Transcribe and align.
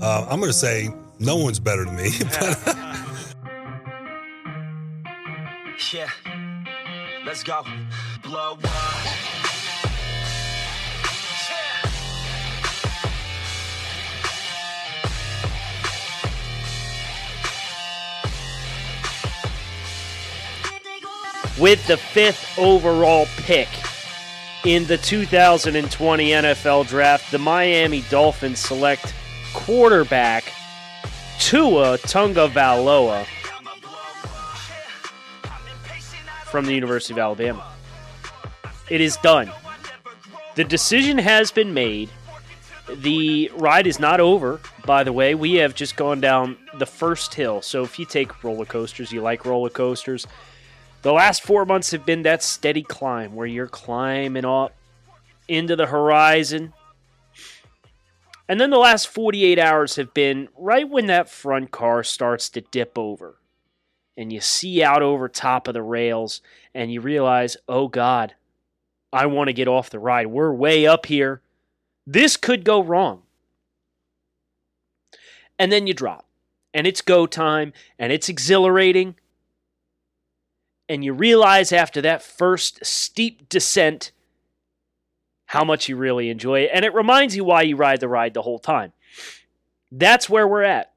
Uh, 0.00 0.26
I'm 0.28 0.40
going 0.40 0.50
to 0.50 0.56
say 0.56 0.90
no 1.18 1.36
one's 1.36 1.60
better 1.60 1.84
than 1.84 1.96
me. 1.96 2.10
yeah. 5.92 6.08
Let's 7.24 7.42
go. 7.42 7.62
Blow 8.22 8.58
up. 8.64 9.18
With 21.60 21.86
the 21.86 21.96
fifth 21.96 22.58
overall 22.58 23.26
pick 23.36 23.68
in 24.64 24.84
the 24.86 24.96
2020 24.96 26.28
NFL 26.30 26.88
Draft, 26.88 27.30
the 27.30 27.38
Miami 27.38 28.02
Dolphins 28.10 28.58
select 28.58 29.14
quarterback 29.52 30.44
Tua 31.38 31.98
Tagovailoa 31.98 33.26
from 36.46 36.66
the 36.66 36.74
University 36.74 37.14
of 37.14 37.18
Alabama. 37.18 37.66
It 38.90 39.00
is 39.00 39.16
done. 39.18 39.50
The 40.54 40.64
decision 40.64 41.18
has 41.18 41.50
been 41.50 41.72
made. 41.72 42.10
The 42.92 43.50
ride 43.56 43.86
is 43.86 43.98
not 43.98 44.20
over, 44.20 44.60
by 44.84 45.02
the 45.02 45.12
way. 45.12 45.34
We 45.34 45.54
have 45.54 45.74
just 45.74 45.96
gone 45.96 46.20
down 46.20 46.58
the 46.78 46.84
first 46.84 47.32
hill. 47.32 47.62
So 47.62 47.82
if 47.84 47.98
you 47.98 48.04
take 48.04 48.44
roller 48.44 48.66
coasters, 48.66 49.12
you 49.12 49.22
like 49.22 49.46
roller 49.46 49.70
coasters. 49.70 50.26
The 51.00 51.12
last 51.12 51.42
four 51.42 51.64
months 51.64 51.90
have 51.92 52.04
been 52.04 52.22
that 52.22 52.42
steady 52.42 52.82
climb 52.82 53.34
where 53.34 53.46
you're 53.46 53.66
climbing 53.66 54.44
up 54.44 54.74
into 55.48 55.74
the 55.74 55.86
horizon. 55.86 56.74
And 58.52 58.60
then 58.60 58.68
the 58.68 58.76
last 58.76 59.08
48 59.08 59.58
hours 59.58 59.96
have 59.96 60.12
been 60.12 60.50
right 60.54 60.86
when 60.86 61.06
that 61.06 61.30
front 61.30 61.70
car 61.70 62.04
starts 62.04 62.50
to 62.50 62.60
dip 62.60 62.98
over 62.98 63.38
and 64.14 64.30
you 64.30 64.42
see 64.42 64.82
out 64.82 65.00
over 65.00 65.26
top 65.26 65.68
of 65.68 65.72
the 65.72 65.80
rails 65.80 66.42
and 66.74 66.92
you 66.92 67.00
realize, 67.00 67.56
oh 67.66 67.88
God, 67.88 68.34
I 69.10 69.24
want 69.24 69.48
to 69.48 69.54
get 69.54 69.68
off 69.68 69.88
the 69.88 69.98
ride. 69.98 70.26
We're 70.26 70.52
way 70.52 70.86
up 70.86 71.06
here. 71.06 71.40
This 72.06 72.36
could 72.36 72.62
go 72.62 72.82
wrong. 72.82 73.22
And 75.58 75.72
then 75.72 75.86
you 75.86 75.94
drop, 75.94 76.26
and 76.74 76.86
it's 76.86 77.00
go 77.00 77.24
time, 77.24 77.72
and 77.98 78.12
it's 78.12 78.28
exhilarating. 78.28 79.14
And 80.90 81.02
you 81.02 81.14
realize 81.14 81.72
after 81.72 82.02
that 82.02 82.22
first 82.22 82.84
steep 82.84 83.48
descent 83.48 84.12
how 85.52 85.64
much 85.64 85.86
you 85.86 85.96
really 85.96 86.30
enjoy 86.30 86.60
it. 86.60 86.70
And 86.72 86.82
it 86.82 86.94
reminds 86.94 87.36
you 87.36 87.44
why 87.44 87.60
you 87.60 87.76
ride 87.76 88.00
the 88.00 88.08
ride 88.08 88.32
the 88.32 88.40
whole 88.40 88.58
time. 88.58 88.94
That's 89.90 90.30
where 90.30 90.48
we're 90.48 90.62
at, 90.62 90.94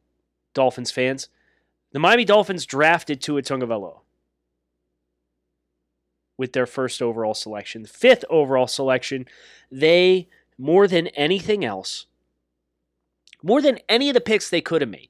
Dolphins 0.54 0.92
fans. 0.92 1.28
The 1.92 2.00
Miami 2.00 2.24
Dolphins 2.24 2.66
drafted 2.66 3.20
Tua 3.20 3.42
Tagovailoa 3.42 4.00
with 6.38 6.54
their 6.54 6.66
first 6.66 7.02
overall 7.02 7.34
selection, 7.34 7.86
fifth 7.86 8.24
overall 8.30 8.68
selection. 8.68 9.26
They 9.70 10.30
more 10.58 10.88
than 10.88 11.08
anything 11.08 11.66
else, 11.66 12.06
more 13.44 13.62
than 13.62 13.80
any 13.90 14.08
of 14.08 14.14
the 14.14 14.22
picks 14.22 14.50
they 14.50 14.62
could 14.62 14.82
have 14.82 14.90
made. 14.90 15.10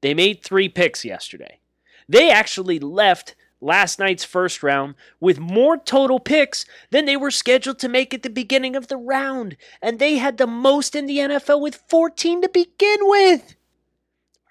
They 0.00 0.14
made 0.14 0.42
three 0.42 0.70
picks 0.70 1.04
yesterday. 1.04 1.60
They 2.08 2.30
actually 2.30 2.78
left 2.78 3.36
last 3.60 3.98
night's 3.98 4.24
first 4.24 4.62
round 4.62 4.94
with 5.20 5.38
more 5.38 5.76
total 5.76 6.20
picks 6.20 6.64
than 6.90 7.04
they 7.04 7.16
were 7.16 7.30
scheduled 7.30 7.78
to 7.80 7.88
make 7.88 8.14
at 8.14 8.22
the 8.22 8.30
beginning 8.30 8.76
of 8.76 8.88
the 8.88 8.96
round. 8.96 9.56
And 9.82 9.98
they 9.98 10.16
had 10.16 10.38
the 10.38 10.46
most 10.46 10.94
in 10.94 11.06
the 11.06 11.18
NFL 11.18 11.60
with 11.60 11.82
14 11.88 12.42
to 12.42 12.48
begin 12.48 12.98
with. 13.02 13.56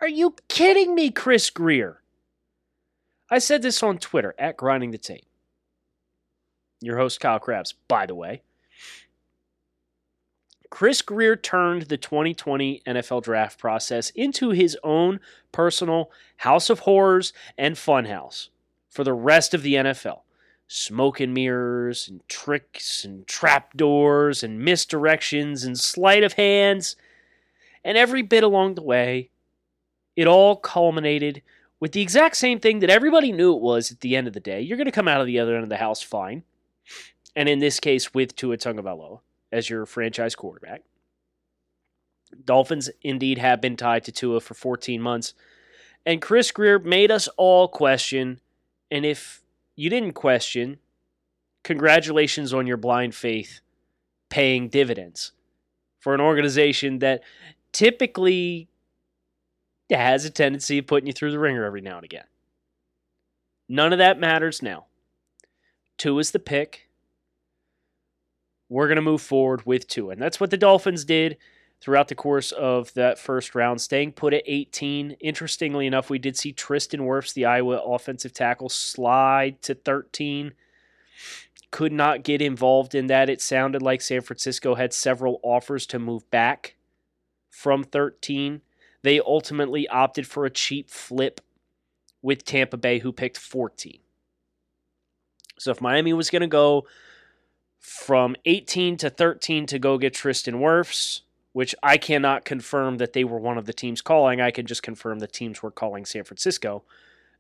Are 0.02 0.10
you 0.10 0.36
kidding 0.48 0.94
me, 0.94 1.10
Chris 1.10 1.50
Grier? 1.50 2.02
I 3.30 3.40
said 3.40 3.62
this 3.62 3.82
on 3.84 3.98
Twitter 3.98 4.36
at 4.38 4.58
Grinding 4.58 4.92
the 4.92 4.98
Tape. 4.98 5.26
Your 6.82 6.98
host, 6.98 7.20
Kyle 7.20 7.40
Crabbs, 7.40 7.74
by 7.88 8.06
the 8.06 8.16
way. 8.16 8.44
Chris 10.70 11.02
Grier 11.02 11.36
turned 11.36 11.84
the 11.84 11.98
2020 11.98 12.82
NFL 12.86 13.24
draft 13.24 13.58
process 13.58 14.12
into 14.12 14.52
his 14.52 14.78
own 14.84 15.20
personal 15.52 16.12
house 16.38 16.70
of 16.70 16.80
horrors 16.80 17.34
and 17.58 17.76
funhouse 17.76 18.50
for 18.98 19.04
the 19.04 19.14
rest 19.14 19.54
of 19.54 19.62
the 19.62 19.76
NFL. 19.76 20.22
Smoke 20.68 21.20
and 21.20 21.32
mirrors, 21.32 22.08
and 22.08 22.28
tricks, 22.28 23.06
and 23.06 23.28
trapdoors, 23.28 24.42
and 24.42 24.60
misdirections, 24.60 25.64
and 25.64 25.78
sleight 25.78 26.24
of 26.24 26.34
hands. 26.34 26.96
And 27.84 27.96
every 27.96 28.24
bit 28.24 28.44
along 28.44 28.74
the 28.74 28.82
way, 28.82 29.30
it 30.16 30.26
all 30.26 30.56
culminated 30.56 31.44
with 31.80 31.92
the 31.92 32.02
exact 32.02 32.38
same 32.38 32.60
thing 32.60 32.80
that 32.80 32.90
everybody 32.90 33.32
knew 33.32 33.56
it 33.56 33.62
was 33.62 33.92
at 33.92 34.00
the 34.00 34.16
end 34.16 34.26
of 34.26 34.34
the 34.34 34.40
day. 34.40 34.62
You're 34.62 34.78
going 34.78 34.86
to 34.86 34.92
come 34.92 35.08
out 35.08 35.22
of 35.22 35.28
the 35.28 35.38
other 35.38 35.54
end 35.54 35.62
of 35.62 35.70
the 35.70 35.78
house 35.78 36.02
fine. 36.02 36.42
And 37.36 37.48
in 37.48 37.60
this 37.60 37.80
case, 37.80 38.16
with 38.16 38.36
Tua 38.36 38.58
Tagovailoa 38.58 39.20
as 39.52 39.70
your 39.70 39.86
franchise 39.86 40.34
quarterback. 40.34 40.82
Dolphins 42.44 42.90
indeed 43.04 43.38
have 43.38 43.62
been 43.62 43.78
tied 43.78 44.06
to 44.06 44.12
Tua 44.12 44.40
for 44.40 44.56
14 44.56 45.00
months. 45.00 45.36
And 46.04 46.20
Chris 46.20 46.50
Grier 46.50 46.80
made 46.80 47.12
us 47.12 47.28
all 47.38 47.68
question. 47.68 48.40
And 48.90 49.06
if 49.06 49.42
you 49.76 49.90
didn't 49.90 50.14
question, 50.14 50.80
congratulations 51.64 52.54
on 52.54 52.68
your 52.68 52.78
blind 52.78 53.16
faith 53.16 53.62
paying 54.30 54.70
dividends 54.70 55.32
for 56.00 56.14
an 56.14 56.22
organization 56.22 57.00
that 57.00 57.22
typically 57.72 58.70
has 59.90 60.26
a 60.26 60.30
tendency 60.30 60.78
of 60.80 60.88
putting 60.88 61.08
you 61.08 61.14
through 61.14 61.32
the 61.32 61.40
ringer 61.40 61.64
every 61.64 61.82
now 61.82 61.98
and 61.98 62.06
again. 62.06 62.26
None 63.70 63.94
of 63.94 64.00
that 64.00 64.20
matters 64.20 64.62
now. 64.62 64.86
Tua 65.98 66.20
is 66.20 66.32
the 66.32 66.40
pick. 66.40 66.90
We're 68.70 68.88
going 68.88 68.98
to 68.98 69.02
move 69.02 69.22
forward 69.22 69.66
with 69.66 69.88
Tua. 69.88 70.12
And 70.12 70.22
that's 70.22 70.40
what 70.40 70.50
the 70.50 70.58
Dolphins 70.58 71.06
did 71.06 71.38
throughout 71.80 72.08
the 72.08 72.16
course 72.16 72.52
of 72.52 72.94
that 72.94 73.20
first 73.20 73.56
round, 73.56 73.82
staying 73.82 74.14
put 74.14 74.34
at 74.34 74.44
18. 74.46 75.12
Interestingly 75.20 75.88
enough, 75.88 76.10
we 76.10 76.20
did 76.20 76.38
see 76.38 76.52
Tristan 76.52 77.02
Wirfs, 77.02 77.34
the 77.34 77.46
Iowa 77.46 77.78
offensive 77.78 78.34
tackle, 78.34 78.70
slide 78.70 79.62
to 79.64 79.76
13. 79.76 80.54
Could 81.70 81.92
not 81.92 82.24
get 82.24 82.42
involved 82.42 82.96
in 82.96 83.08
that. 83.08 83.30
It 83.30 83.42
sounded 83.42 83.82
like 83.82 84.02
San 84.02 84.22
Francisco 84.22 84.76
had 84.76 84.94
several 84.94 85.40
offers 85.44 85.86
to 85.88 86.00
move 86.00 86.30
back 86.32 86.76
from 87.50 87.84
13. 87.84 88.62
They 89.04 89.20
ultimately 89.20 89.88
opted 89.88 90.28
for 90.28 90.46
a 90.46 90.50
cheap 90.50 90.90
flip 90.90 91.42
with 92.22 92.46
Tampa 92.46 92.78
Bay, 92.78 93.00
who 93.00 93.12
picked 93.12 93.38
14. 93.38 94.00
So 95.60 95.72
if 95.72 95.82
Miami 95.82 96.14
was 96.14 96.30
going 96.30 96.42
to 96.42 96.48
go 96.48 96.88
from 97.80 98.36
18 98.46 98.98
to 98.98 99.10
13 99.10 99.66
to 99.68 99.80
go 99.80 99.98
get 99.98 100.14
Tristan 100.14 100.56
Wirfs, 100.56 101.22
which 101.58 101.74
I 101.82 101.98
cannot 101.98 102.46
confirm 102.46 102.98
that 102.98 103.14
they 103.14 103.24
were 103.24 103.40
one 103.40 103.58
of 103.58 103.66
the 103.66 103.74
teams 103.74 104.04
calling, 104.04 104.40
I 104.40 104.52
can 104.52 104.68
just 104.68 104.84
confirm 104.84 105.18
the 105.18 105.26
teams 105.26 105.64
were 105.64 105.72
calling 105.72 106.06
San 106.06 106.24
Francisco, 106.24 106.84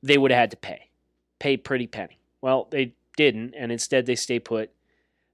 they 0.02 0.18
would 0.18 0.32
have 0.32 0.40
had 0.40 0.50
to 0.50 0.58
pay. 0.58 0.90
Pay 1.38 1.58
pretty 1.58 1.86
penny. 1.86 2.18
Well, 2.42 2.68
they 2.72 2.96
didn't, 3.16 3.54
and 3.56 3.72
instead 3.72 4.08
they 4.08 4.16
stay 4.16 4.40
put. 4.40 4.72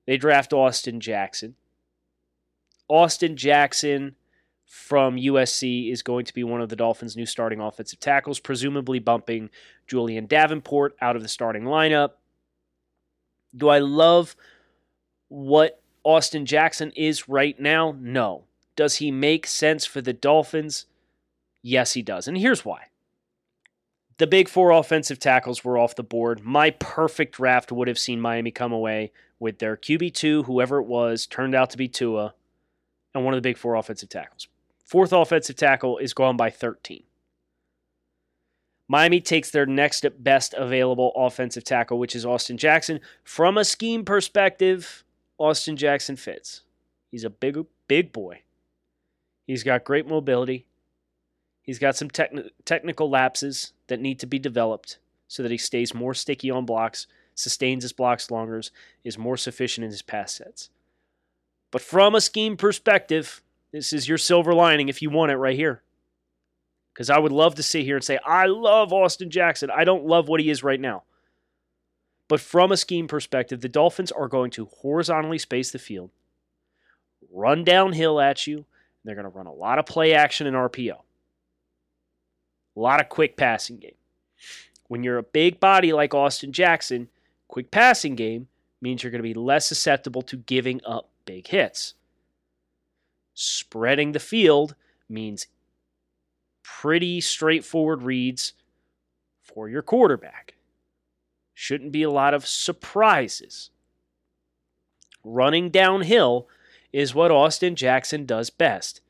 They 0.05 0.17
draft 0.17 0.51
Austin 0.51 0.99
Jackson. 0.99 1.55
Austin 2.89 3.37
Jackson 3.37 4.17
from 4.65 5.15
USC 5.15 5.89
is 5.89 6.03
going 6.03 6.25
to 6.25 6.33
be 6.33 6.43
one 6.43 6.59
of 6.59 6.67
the 6.67 6.75
Dolphins' 6.75 7.15
new 7.15 7.25
starting 7.25 7.61
offensive 7.61 8.01
tackles, 8.01 8.41
presumably 8.41 8.99
bumping 8.99 9.49
Julién 9.89 10.27
Davenport 10.27 10.97
out 10.99 11.15
of 11.15 11.21
the 11.21 11.29
starting 11.29 11.63
lineup. 11.63 12.15
Do 13.55 13.69
I 13.69 13.79
love 13.79 14.35
what 15.29 15.81
Austin 16.03 16.45
Jackson 16.45 16.91
is 16.97 17.29
right 17.29 17.57
now? 17.57 17.95
No. 17.97 18.43
Does 18.75 18.95
he 18.95 19.11
make 19.11 19.45
sense 19.47 19.85
for 19.85 20.01
the 20.01 20.13
Dolphins? 20.13 20.85
Yes, 21.61 21.93
he 21.93 22.01
does. 22.01 22.27
And 22.27 22.37
here's 22.37 22.65
why. 22.65 22.87
The 24.17 24.27
big 24.27 24.47
four 24.47 24.71
offensive 24.71 25.19
tackles 25.19 25.63
were 25.63 25.77
off 25.77 25.95
the 25.95 26.03
board. 26.03 26.43
My 26.43 26.71
perfect 26.71 27.35
draft 27.35 27.71
would 27.71 27.87
have 27.87 27.97
seen 27.97 28.21
Miami 28.21 28.51
come 28.51 28.71
away 28.71 29.11
with 29.39 29.59
their 29.59 29.75
QB2, 29.75 30.45
whoever 30.45 30.79
it 30.79 30.85
was, 30.85 31.25
turned 31.25 31.55
out 31.55 31.69
to 31.71 31.77
be 31.77 31.87
Tua, 31.87 32.33
and 33.13 33.25
one 33.25 33.33
of 33.33 33.37
the 33.37 33.47
big 33.47 33.57
four 33.57 33.75
offensive 33.75 34.09
tackles 34.09 34.47
Fourth 34.85 35.11
offensive 35.11 35.55
tackle 35.55 35.97
is 35.97 36.13
gone 36.13 36.37
by 36.37 36.49
13. 36.49 37.03
Miami 38.87 39.21
takes 39.21 39.49
their 39.49 39.65
next 39.65 40.05
best 40.19 40.53
available 40.53 41.11
offensive 41.15 41.63
tackle, 41.63 41.97
which 41.97 42.15
is 42.15 42.25
Austin 42.25 42.57
Jackson. 42.57 42.99
From 43.23 43.57
a 43.57 43.65
scheme 43.65 44.05
perspective, 44.05 45.03
Austin 45.37 45.77
Jackson 45.77 46.15
fits. 46.15 46.61
He's 47.09 47.23
a 47.23 47.29
big, 47.29 47.57
big 47.87 48.11
boy. 48.11 48.41
He's 49.45 49.63
got 49.63 49.83
great 49.83 50.07
mobility. 50.07 50.65
He's 51.61 51.79
got 51.79 51.95
some 51.95 52.09
techni- 52.09 52.49
technical 52.65 53.09
lapses 53.09 53.73
that 53.87 53.99
need 53.99 54.19
to 54.19 54.25
be 54.25 54.39
developed 54.39 54.99
so 55.27 55.43
that 55.43 55.51
he 55.51 55.57
stays 55.57 55.93
more 55.93 56.13
sticky 56.13 56.51
on 56.51 56.65
blocks, 56.65 57.07
sustains 57.35 57.83
his 57.83 57.93
blocks 57.93 58.29
longer, 58.29 58.61
is 59.03 59.17
more 59.17 59.37
sufficient 59.37 59.85
in 59.85 59.91
his 59.91 60.01
pass 60.01 60.33
sets. 60.33 60.69
But 61.71 61.81
from 61.81 62.13
a 62.13 62.21
scheme 62.21 62.55
perspective, 62.55 63.41
this 63.71 63.93
is 63.93 64.07
your 64.07 64.19
silver 64.19 64.53
lining 64.53 64.89
if 64.89 65.01
you 65.01 65.09
want 65.09 65.31
it 65.31 65.37
right 65.37 65.55
here. 65.55 65.81
Because 66.93 67.09
I 67.09 67.17
would 67.17 67.31
love 67.31 67.55
to 67.55 67.63
sit 67.63 67.85
here 67.85 67.95
and 67.95 68.03
say, 68.03 68.19
I 68.23 68.45
love 68.45 68.93
Austin 68.93 69.31
Jackson. 69.31 69.71
I 69.71 69.83
don't 69.83 70.05
love 70.05 70.27
what 70.27 70.39
he 70.39 70.51
is 70.51 70.63
right 70.63 70.79
now. 70.79 71.03
But 72.27 72.39
from 72.39 72.71
a 72.71 72.77
scheme 72.77 73.07
perspective, 73.07 73.61
the 73.61 73.69
Dolphins 73.69 74.11
are 74.11 74.27
going 74.27 74.51
to 74.51 74.65
horizontally 74.65 75.39
space 75.39 75.71
the 75.71 75.79
field, 75.79 76.11
run 77.31 77.63
downhill 77.63 78.19
at 78.19 78.45
you. 78.45 78.65
They're 79.03 79.15
going 79.15 79.29
to 79.29 79.29
run 79.29 79.47
a 79.47 79.53
lot 79.53 79.79
of 79.79 79.85
play 79.85 80.13
action 80.13 80.47
and 80.47 80.55
RPO, 80.55 80.95
a 82.75 82.79
lot 82.79 83.01
of 83.01 83.09
quick 83.09 83.35
passing 83.35 83.77
game. 83.77 83.95
When 84.87 85.03
you're 85.03 85.17
a 85.17 85.23
big 85.23 85.59
body 85.59 85.93
like 85.93 86.13
Austin 86.13 86.53
Jackson, 86.53 87.09
quick 87.47 87.71
passing 87.71 88.15
game 88.15 88.47
means 88.81 89.03
you're 89.03 89.11
going 89.11 89.23
to 89.23 89.23
be 89.23 89.33
less 89.33 89.65
susceptible 89.65 90.21
to 90.23 90.37
giving 90.37 90.81
up 90.85 91.09
big 91.25 91.47
hits. 91.47 91.95
Spreading 93.33 94.11
the 94.11 94.19
field 94.19 94.75
means 95.09 95.47
pretty 96.63 97.19
straightforward 97.21 98.03
reads 98.03 98.53
for 99.41 99.67
your 99.67 99.81
quarterback. 99.81 100.55
Shouldn't 101.53 101.91
be 101.91 102.03
a 102.03 102.11
lot 102.11 102.33
of 102.33 102.45
surprises. 102.45 103.69
Running 105.23 105.69
downhill 105.69 106.47
is 106.93 107.15
what 107.15 107.31
Austin 107.31 107.75
Jackson 107.75 108.25
does 108.25 108.51
best. 108.51 109.01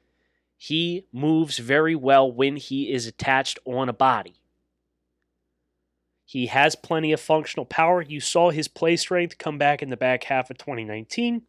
He 0.57 1.06
moves 1.12 1.59
very 1.59 1.94
well 1.94 2.31
when 2.31 2.56
he 2.56 2.91
is 2.91 3.06
attached 3.06 3.59
on 3.65 3.89
a 3.89 3.94
body. 3.94 4.35
He 6.25 6.47
has 6.47 6.75
plenty 6.75 7.12
of 7.12 7.19
functional 7.19 7.65
power. 7.65 8.01
You 8.01 8.21
saw 8.21 8.50
his 8.50 8.69
play 8.69 8.95
strength 8.95 9.38
come 9.38 9.57
back 9.57 9.83
in 9.83 9.89
the 9.89 9.97
back 9.97 10.24
half 10.24 10.50
of 10.50 10.57
2019. 10.57 11.44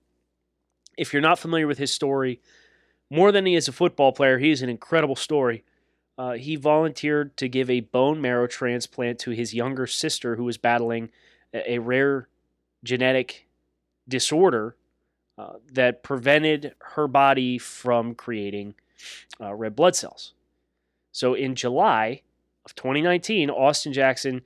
If 0.99 1.13
you're 1.13 1.23
not 1.23 1.39
familiar 1.39 1.69
with 1.69 1.79
his 1.79 1.93
story, 1.93 2.41
more 3.09 3.31
than 3.31 3.47
he 3.47 3.55
is 3.55 3.69
a 3.69 3.73
football 3.73 4.13
player, 4.13 4.39
he 4.39 4.51
is 4.51 4.63
an 4.63 4.69
incredible 4.69 5.17
story. 5.17 5.65
Uh, 6.19 6.33
he 6.33 6.57
volunteered 6.57 7.37
to 7.37 7.49
give 7.49 7.71
a 7.71 7.81
bone 7.81 8.21
marrow 8.21 8.47
transplant 8.47 9.21
to 9.21 9.31
his 9.31 9.55
younger 9.55 9.87
sister 9.87 10.37
who 10.37 10.45
was 10.45 10.59
battling 10.59 11.11
a, 11.53 11.75
a 11.75 11.79
rare 11.79 12.29
genetic 12.83 13.47
disorder 14.09 14.77
uh, 15.37 15.55
that 15.73 16.03
prevented 16.03 16.75
her 16.95 17.09
body 17.09 17.59
from 17.59 18.15
creating 18.15 18.75
uh, 19.41 19.55
red 19.55 19.75
blood 19.75 19.97
cells. 19.97 20.33
So 21.13 21.35
in 21.35 21.55
July 21.55 22.23
of 22.65 22.75
2019, 22.75 23.51
Austin 23.51 23.93
Jackson 23.93 24.43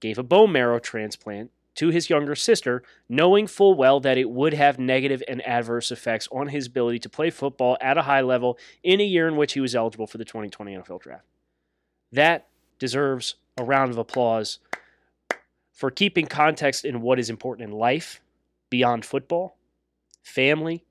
gave 0.00 0.18
a 0.18 0.22
bone 0.22 0.52
marrow 0.52 0.78
transplant 0.78 1.50
to 1.76 1.90
his 1.90 2.08
younger 2.08 2.34
sister, 2.34 2.82
knowing 3.08 3.46
full 3.46 3.74
well 3.74 4.00
that 4.00 4.18
it 4.18 4.30
would 4.30 4.54
have 4.54 4.78
negative 4.78 5.22
and 5.28 5.46
adverse 5.46 5.92
effects 5.92 6.26
on 6.32 6.48
his 6.48 6.66
ability 6.66 6.98
to 6.98 7.08
play 7.08 7.30
football 7.30 7.76
at 7.80 7.98
a 7.98 8.02
high 8.02 8.22
level 8.22 8.58
in 8.82 9.00
a 9.00 9.04
year 9.04 9.28
in 9.28 9.36
which 9.36 9.52
he 9.52 9.60
was 9.60 9.74
eligible 9.74 10.06
for 10.06 10.18
the 10.18 10.24
2020 10.24 10.74
NFL 10.74 11.02
Draft. 11.02 11.26
That 12.10 12.48
deserves 12.78 13.36
a 13.58 13.64
round 13.64 13.90
of 13.90 13.98
applause 13.98 14.58
for 15.72 15.90
keeping 15.90 16.26
context 16.26 16.84
in 16.84 17.02
what 17.02 17.18
is 17.18 17.28
important 17.28 17.68
in 17.68 17.76
life 17.76 18.22
beyond 18.70 19.04
football, 19.04 19.56
family, 20.26 20.84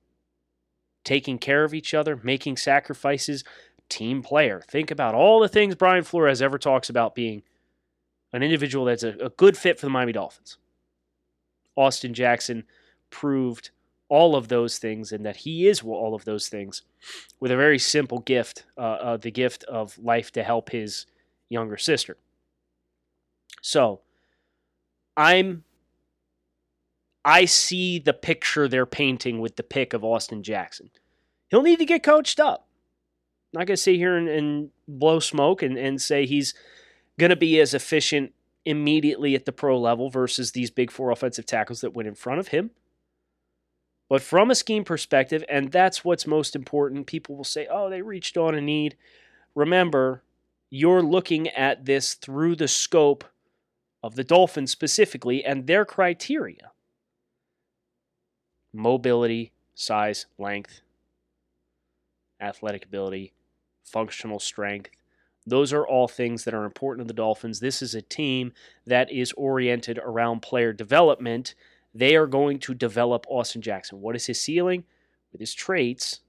taking 1.04 1.38
care 1.38 1.62
of 1.62 1.74
each 1.74 1.92
other, 1.92 2.18
making 2.22 2.56
sacrifices, 2.56 3.44
team 3.88 4.22
player. 4.22 4.62
Think 4.66 4.90
about 4.90 5.14
all 5.14 5.40
the 5.40 5.48
things 5.48 5.74
Brian 5.74 6.04
Flores 6.04 6.40
ever 6.40 6.58
talks 6.58 6.88
about 6.88 7.14
being 7.14 7.42
an 8.32 8.42
individual 8.42 8.86
that's 8.86 9.02
a, 9.02 9.10
a 9.20 9.28
good 9.28 9.56
fit 9.56 9.78
for 9.78 9.86
the 9.86 9.90
Miami 9.90 10.12
Dolphins. 10.12 10.56
Austin 11.76 12.14
Jackson 12.14 12.64
proved 13.10 13.70
all 14.08 14.36
of 14.36 14.48
those 14.48 14.78
things 14.78 15.12
and 15.12 15.26
that 15.26 15.36
he 15.36 15.68
is 15.68 15.82
all 15.82 16.14
of 16.14 16.24
those 16.24 16.48
things 16.48 16.82
with 17.38 17.50
a 17.50 17.56
very 17.56 17.78
simple 17.78 18.20
gift 18.20 18.64
uh, 18.78 18.80
uh, 18.80 19.16
the 19.16 19.30
gift 19.30 19.64
of 19.64 19.98
life 19.98 20.32
to 20.32 20.42
help 20.42 20.70
his 20.70 21.06
younger 21.50 21.76
sister. 21.76 22.16
So 23.60 24.00
I'm. 25.14 25.64
I 27.26 27.44
see 27.44 27.98
the 27.98 28.12
picture 28.12 28.68
they're 28.68 28.86
painting 28.86 29.40
with 29.40 29.56
the 29.56 29.64
pick 29.64 29.92
of 29.92 30.04
Austin 30.04 30.44
Jackson. 30.44 30.90
He'll 31.48 31.62
need 31.62 31.80
to 31.80 31.84
get 31.84 32.04
coached 32.04 32.38
up. 32.38 32.68
I'm 33.52 33.60
not 33.60 33.66
going 33.66 33.76
to 33.76 33.82
sit 33.82 33.96
here 33.96 34.16
and, 34.16 34.28
and 34.28 34.70
blow 34.86 35.18
smoke 35.18 35.60
and, 35.60 35.76
and 35.76 36.00
say 36.00 36.24
he's 36.24 36.54
going 37.18 37.30
to 37.30 37.36
be 37.36 37.58
as 37.58 37.74
efficient 37.74 38.32
immediately 38.64 39.34
at 39.34 39.44
the 39.44 39.50
pro 39.50 39.76
level 39.76 40.08
versus 40.08 40.52
these 40.52 40.70
big 40.70 40.92
four 40.92 41.10
offensive 41.10 41.46
tackles 41.46 41.80
that 41.80 41.94
went 41.94 42.06
in 42.06 42.14
front 42.14 42.38
of 42.38 42.48
him. 42.48 42.70
But 44.08 44.22
from 44.22 44.52
a 44.52 44.54
scheme 44.54 44.84
perspective, 44.84 45.42
and 45.48 45.72
that's 45.72 46.04
what's 46.04 46.28
most 46.28 46.54
important, 46.54 47.08
people 47.08 47.34
will 47.34 47.42
say, 47.42 47.66
oh, 47.68 47.90
they 47.90 48.02
reached 48.02 48.36
on 48.36 48.54
a 48.54 48.60
need. 48.60 48.96
Remember, 49.56 50.22
you're 50.70 51.02
looking 51.02 51.48
at 51.48 51.86
this 51.86 52.14
through 52.14 52.54
the 52.54 52.68
scope 52.68 53.24
of 54.00 54.14
the 54.14 54.22
Dolphins 54.22 54.70
specifically 54.70 55.44
and 55.44 55.66
their 55.66 55.84
criteria 55.84 56.70
mobility, 58.76 59.52
size, 59.74 60.26
length, 60.38 60.80
athletic 62.40 62.84
ability, 62.84 63.32
functional 63.84 64.38
strength, 64.38 64.90
those 65.46 65.72
are 65.72 65.86
all 65.86 66.08
things 66.08 66.44
that 66.44 66.54
are 66.54 66.64
important 66.64 67.06
to 67.06 67.12
the 67.12 67.16
Dolphins. 67.16 67.60
This 67.60 67.80
is 67.80 67.94
a 67.94 68.02
team 68.02 68.52
that 68.84 69.10
is 69.12 69.32
oriented 69.32 69.98
around 69.98 70.42
player 70.42 70.72
development. 70.72 71.54
They 71.94 72.16
are 72.16 72.26
going 72.26 72.58
to 72.60 72.74
develop 72.74 73.26
Austin 73.28 73.62
Jackson. 73.62 74.00
What 74.00 74.16
is 74.16 74.26
his 74.26 74.40
ceiling? 74.40 74.84
With 75.32 75.40
his 75.40 75.54
traits, 75.54 76.20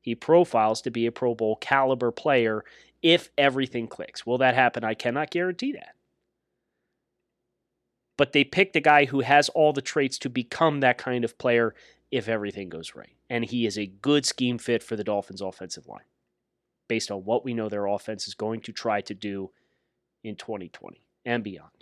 he 0.00 0.14
profiles 0.14 0.80
to 0.82 0.90
be 0.90 1.06
a 1.06 1.12
Pro 1.12 1.34
Bowl 1.34 1.56
caliber 1.56 2.10
player 2.10 2.64
if 3.02 3.30
everything 3.36 3.88
clicks. 3.88 4.24
Will 4.24 4.38
that 4.38 4.54
happen? 4.54 4.84
I 4.84 4.94
cannot 4.94 5.30
guarantee 5.30 5.72
that. 5.72 5.94
But 8.22 8.30
they 8.30 8.44
picked 8.44 8.76
a 8.76 8.80
guy 8.80 9.06
who 9.06 9.22
has 9.22 9.48
all 9.48 9.72
the 9.72 9.82
traits 9.82 10.16
to 10.18 10.30
become 10.30 10.78
that 10.78 10.96
kind 10.96 11.24
of 11.24 11.38
player 11.38 11.74
if 12.12 12.28
everything 12.28 12.68
goes 12.68 12.94
right. 12.94 13.16
And 13.28 13.44
he 13.44 13.66
is 13.66 13.76
a 13.76 13.86
good 13.86 14.24
scheme 14.24 14.58
fit 14.58 14.80
for 14.80 14.94
the 14.94 15.02
Dolphins' 15.02 15.40
offensive 15.40 15.88
line 15.88 16.04
based 16.86 17.10
on 17.10 17.24
what 17.24 17.44
we 17.44 17.52
know 17.52 17.68
their 17.68 17.86
offense 17.86 18.28
is 18.28 18.34
going 18.34 18.60
to 18.60 18.70
try 18.70 19.00
to 19.00 19.12
do 19.12 19.50
in 20.22 20.36
2020 20.36 21.02
and 21.24 21.42
beyond. 21.42 21.81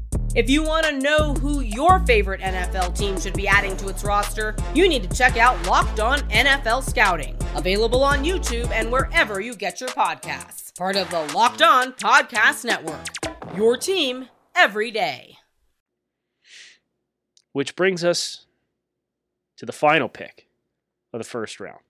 If 0.33 0.49
you 0.49 0.63
want 0.63 0.85
to 0.85 0.97
know 0.97 1.33
who 1.33 1.59
your 1.59 1.99
favorite 2.05 2.39
NFL 2.39 2.97
team 2.97 3.19
should 3.19 3.33
be 3.33 3.49
adding 3.49 3.75
to 3.75 3.89
its 3.89 4.05
roster, 4.05 4.55
you 4.73 4.87
need 4.87 5.03
to 5.03 5.13
check 5.13 5.35
out 5.35 5.61
Locked 5.67 5.99
On 5.99 6.19
NFL 6.29 6.89
Scouting, 6.89 7.35
available 7.53 8.01
on 8.01 8.23
YouTube 8.23 8.71
and 8.71 8.89
wherever 8.89 9.41
you 9.41 9.53
get 9.53 9.81
your 9.81 9.89
podcasts. 9.89 10.73
Part 10.77 10.95
of 10.95 11.09
the 11.09 11.19
Locked 11.35 11.61
On 11.61 11.91
Podcast 11.91 12.63
Network. 12.63 13.07
Your 13.57 13.75
team 13.75 14.29
every 14.55 14.89
day. 14.89 15.35
Which 17.51 17.75
brings 17.75 18.05
us 18.05 18.45
to 19.57 19.65
the 19.65 19.73
final 19.73 20.07
pick 20.07 20.47
of 21.11 21.19
the 21.19 21.27
first 21.27 21.59
round 21.59 21.81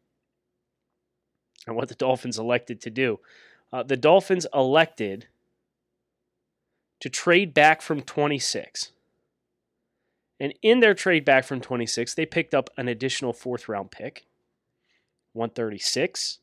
and 1.67 1.75
what 1.75 1.89
the 1.89 1.95
Dolphins 1.95 2.39
elected 2.39 2.81
to 2.81 2.89
do. 2.89 3.19
Uh, 3.71 3.83
the 3.83 3.97
Dolphins 3.97 4.47
elected 4.51 5.27
to 7.01 7.09
trade 7.09 7.53
back 7.53 7.81
from 7.81 8.01
26. 8.01 8.91
And 10.39 10.53
in 10.61 10.79
their 10.79 10.93
trade 10.93 11.25
back 11.25 11.43
from 11.43 11.59
26, 11.61 12.15
they 12.15 12.25
picked 12.25 12.53
up 12.53 12.69
an 12.77 12.87
additional 12.87 13.33
fourth 13.33 13.67
round 13.67 13.91
pick, 13.91 14.25
136. 15.33 16.39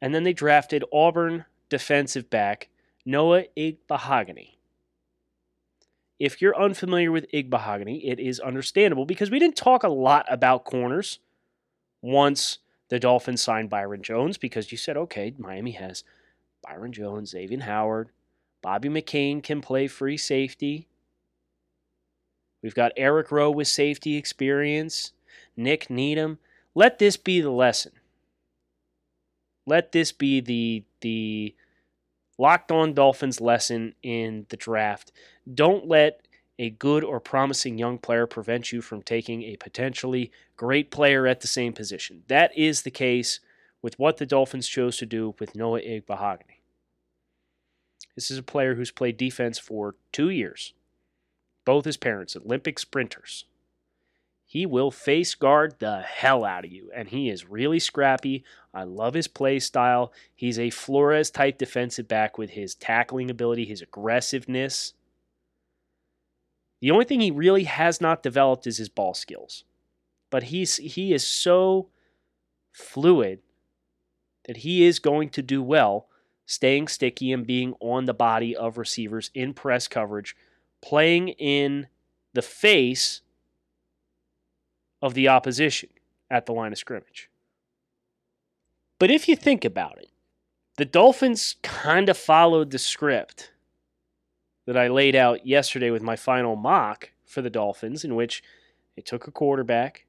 And 0.00 0.14
then 0.14 0.22
they 0.22 0.32
drafted 0.32 0.84
Auburn 0.92 1.46
defensive 1.68 2.30
back 2.30 2.68
Noah 3.04 3.44
Igbinoghene 3.56 4.54
If 6.18 6.40
you're 6.40 6.58
unfamiliar 6.58 7.10
with 7.10 7.30
Igbinoghene, 7.32 8.00
it 8.04 8.20
is 8.20 8.40
understandable 8.40 9.06
because 9.06 9.30
we 9.30 9.38
didn't 9.38 9.56
talk 9.56 9.82
a 9.82 9.88
lot 9.88 10.26
about 10.30 10.64
corners 10.64 11.18
once 12.02 12.58
the 12.88 12.98
Dolphins 12.98 13.42
signed 13.42 13.70
Byron 13.70 14.02
Jones 14.02 14.38
because 14.38 14.70
you 14.70 14.78
said, 14.78 14.96
okay, 14.96 15.34
Miami 15.38 15.72
has 15.72 16.04
Byron 16.62 16.92
Jones, 16.92 17.30
Xavier 17.30 17.60
Howard, 17.62 18.10
Bobby 18.66 18.88
McCain 18.88 19.44
can 19.44 19.60
play 19.60 19.86
free 19.86 20.16
safety. 20.16 20.88
We've 22.64 22.74
got 22.74 22.90
Eric 22.96 23.30
Rowe 23.30 23.52
with 23.52 23.68
safety 23.68 24.16
experience, 24.16 25.12
Nik 25.56 25.88
Needham. 25.88 26.40
Let 26.74 26.98
this 26.98 27.16
be 27.16 27.40
the 27.40 27.52
lesson. 27.52 27.92
Let 29.66 29.92
this 29.92 30.10
be 30.10 30.40
the 30.40 30.82
the 31.00 31.54
locked 32.38 32.72
on 32.72 32.92
Dolphins 32.92 33.40
lesson 33.40 33.94
in 34.02 34.46
the 34.48 34.56
draft. 34.56 35.12
Don't 35.54 35.86
let 35.86 36.26
a 36.58 36.70
good 36.70 37.04
or 37.04 37.20
promising 37.20 37.78
young 37.78 37.98
player 37.98 38.26
prevent 38.26 38.72
you 38.72 38.82
from 38.82 39.00
taking 39.00 39.44
a 39.44 39.54
potentially 39.58 40.32
great 40.56 40.90
player 40.90 41.28
at 41.28 41.40
the 41.40 41.46
same 41.46 41.72
position. 41.72 42.24
That 42.26 42.50
is 42.58 42.82
the 42.82 42.90
case 42.90 43.38
with 43.80 43.96
what 44.00 44.16
the 44.16 44.26
Dolphins 44.26 44.66
chose 44.66 44.96
to 44.96 45.06
do 45.06 45.36
with 45.38 45.54
Noah 45.54 45.82
Igbinoghene. 45.82 46.55
This 48.16 48.30
is 48.30 48.38
a 48.38 48.42
player 48.42 48.74
who's 48.74 48.90
played 48.90 49.16
defense 49.16 49.58
for 49.58 49.94
two 50.10 50.30
years. 50.30 50.72
Both 51.64 51.84
his 51.84 51.98
parents, 51.98 52.34
Olympic 52.34 52.78
sprinters. 52.78 53.44
He 54.46 54.64
will 54.64 54.90
face 54.90 55.34
guard 55.34 55.74
the 55.80 56.00
hell 56.00 56.44
out 56.44 56.64
of 56.64 56.72
you, 56.72 56.90
and 56.94 57.08
he 57.08 57.28
is 57.28 57.50
really 57.50 57.80
scrappy. 57.80 58.44
I 58.72 58.84
love 58.84 59.14
his 59.14 59.28
play 59.28 59.58
style. 59.58 60.12
He's 60.34 60.58
a 60.58 60.70
Flores 60.70 61.30
type 61.30 61.58
defensive 61.58 62.08
back 62.08 62.38
with 62.38 62.50
his 62.50 62.74
tackling 62.74 63.30
ability, 63.30 63.64
his 63.64 63.82
aggressiveness. 63.82 64.94
The 66.80 66.92
only 66.92 67.04
thing 67.04 67.20
he 67.20 67.30
really 67.30 67.64
has 67.64 68.00
not 68.00 68.22
developed 68.22 68.66
is 68.66 68.78
his 68.78 68.88
ball 68.88 69.14
skills. 69.14 69.64
But 70.30 70.44
he's 70.44 70.76
he 70.76 71.12
is 71.12 71.26
so 71.26 71.88
fluid 72.72 73.40
that 74.46 74.58
he 74.58 74.84
is 74.84 74.98
going 75.00 75.30
to 75.30 75.42
do 75.42 75.62
well 75.62 76.08
staying 76.46 76.88
sticky 76.88 77.32
and 77.32 77.46
being 77.46 77.74
on 77.80 78.04
the 78.04 78.14
body 78.14 78.56
of 78.56 78.78
receivers 78.78 79.30
in 79.34 79.52
press 79.52 79.88
coverage, 79.88 80.36
playing 80.80 81.28
in 81.28 81.88
the 82.32 82.42
face 82.42 83.20
of 85.02 85.14
the 85.14 85.28
opposition 85.28 85.90
at 86.30 86.46
the 86.46 86.52
line 86.52 86.72
of 86.72 86.78
scrimmage. 86.78 87.28
But 88.98 89.10
if 89.10 89.28
you 89.28 89.36
think 89.36 89.64
about 89.64 89.98
it, 89.98 90.08
the 90.76 90.84
Dolphins 90.84 91.56
kind 91.62 92.08
of 92.08 92.16
followed 92.16 92.70
the 92.70 92.78
script 92.78 93.50
that 94.66 94.76
I 94.76 94.88
laid 94.88 95.14
out 95.14 95.46
yesterday 95.46 95.90
with 95.90 96.02
my 96.02 96.16
final 96.16 96.56
mock 96.56 97.10
for 97.24 97.42
the 97.42 97.50
Dolphins, 97.50 98.04
in 98.04 98.14
which 98.14 98.42
they 98.94 99.02
took 99.02 99.26
a 99.26 99.30
quarterback. 99.30 100.06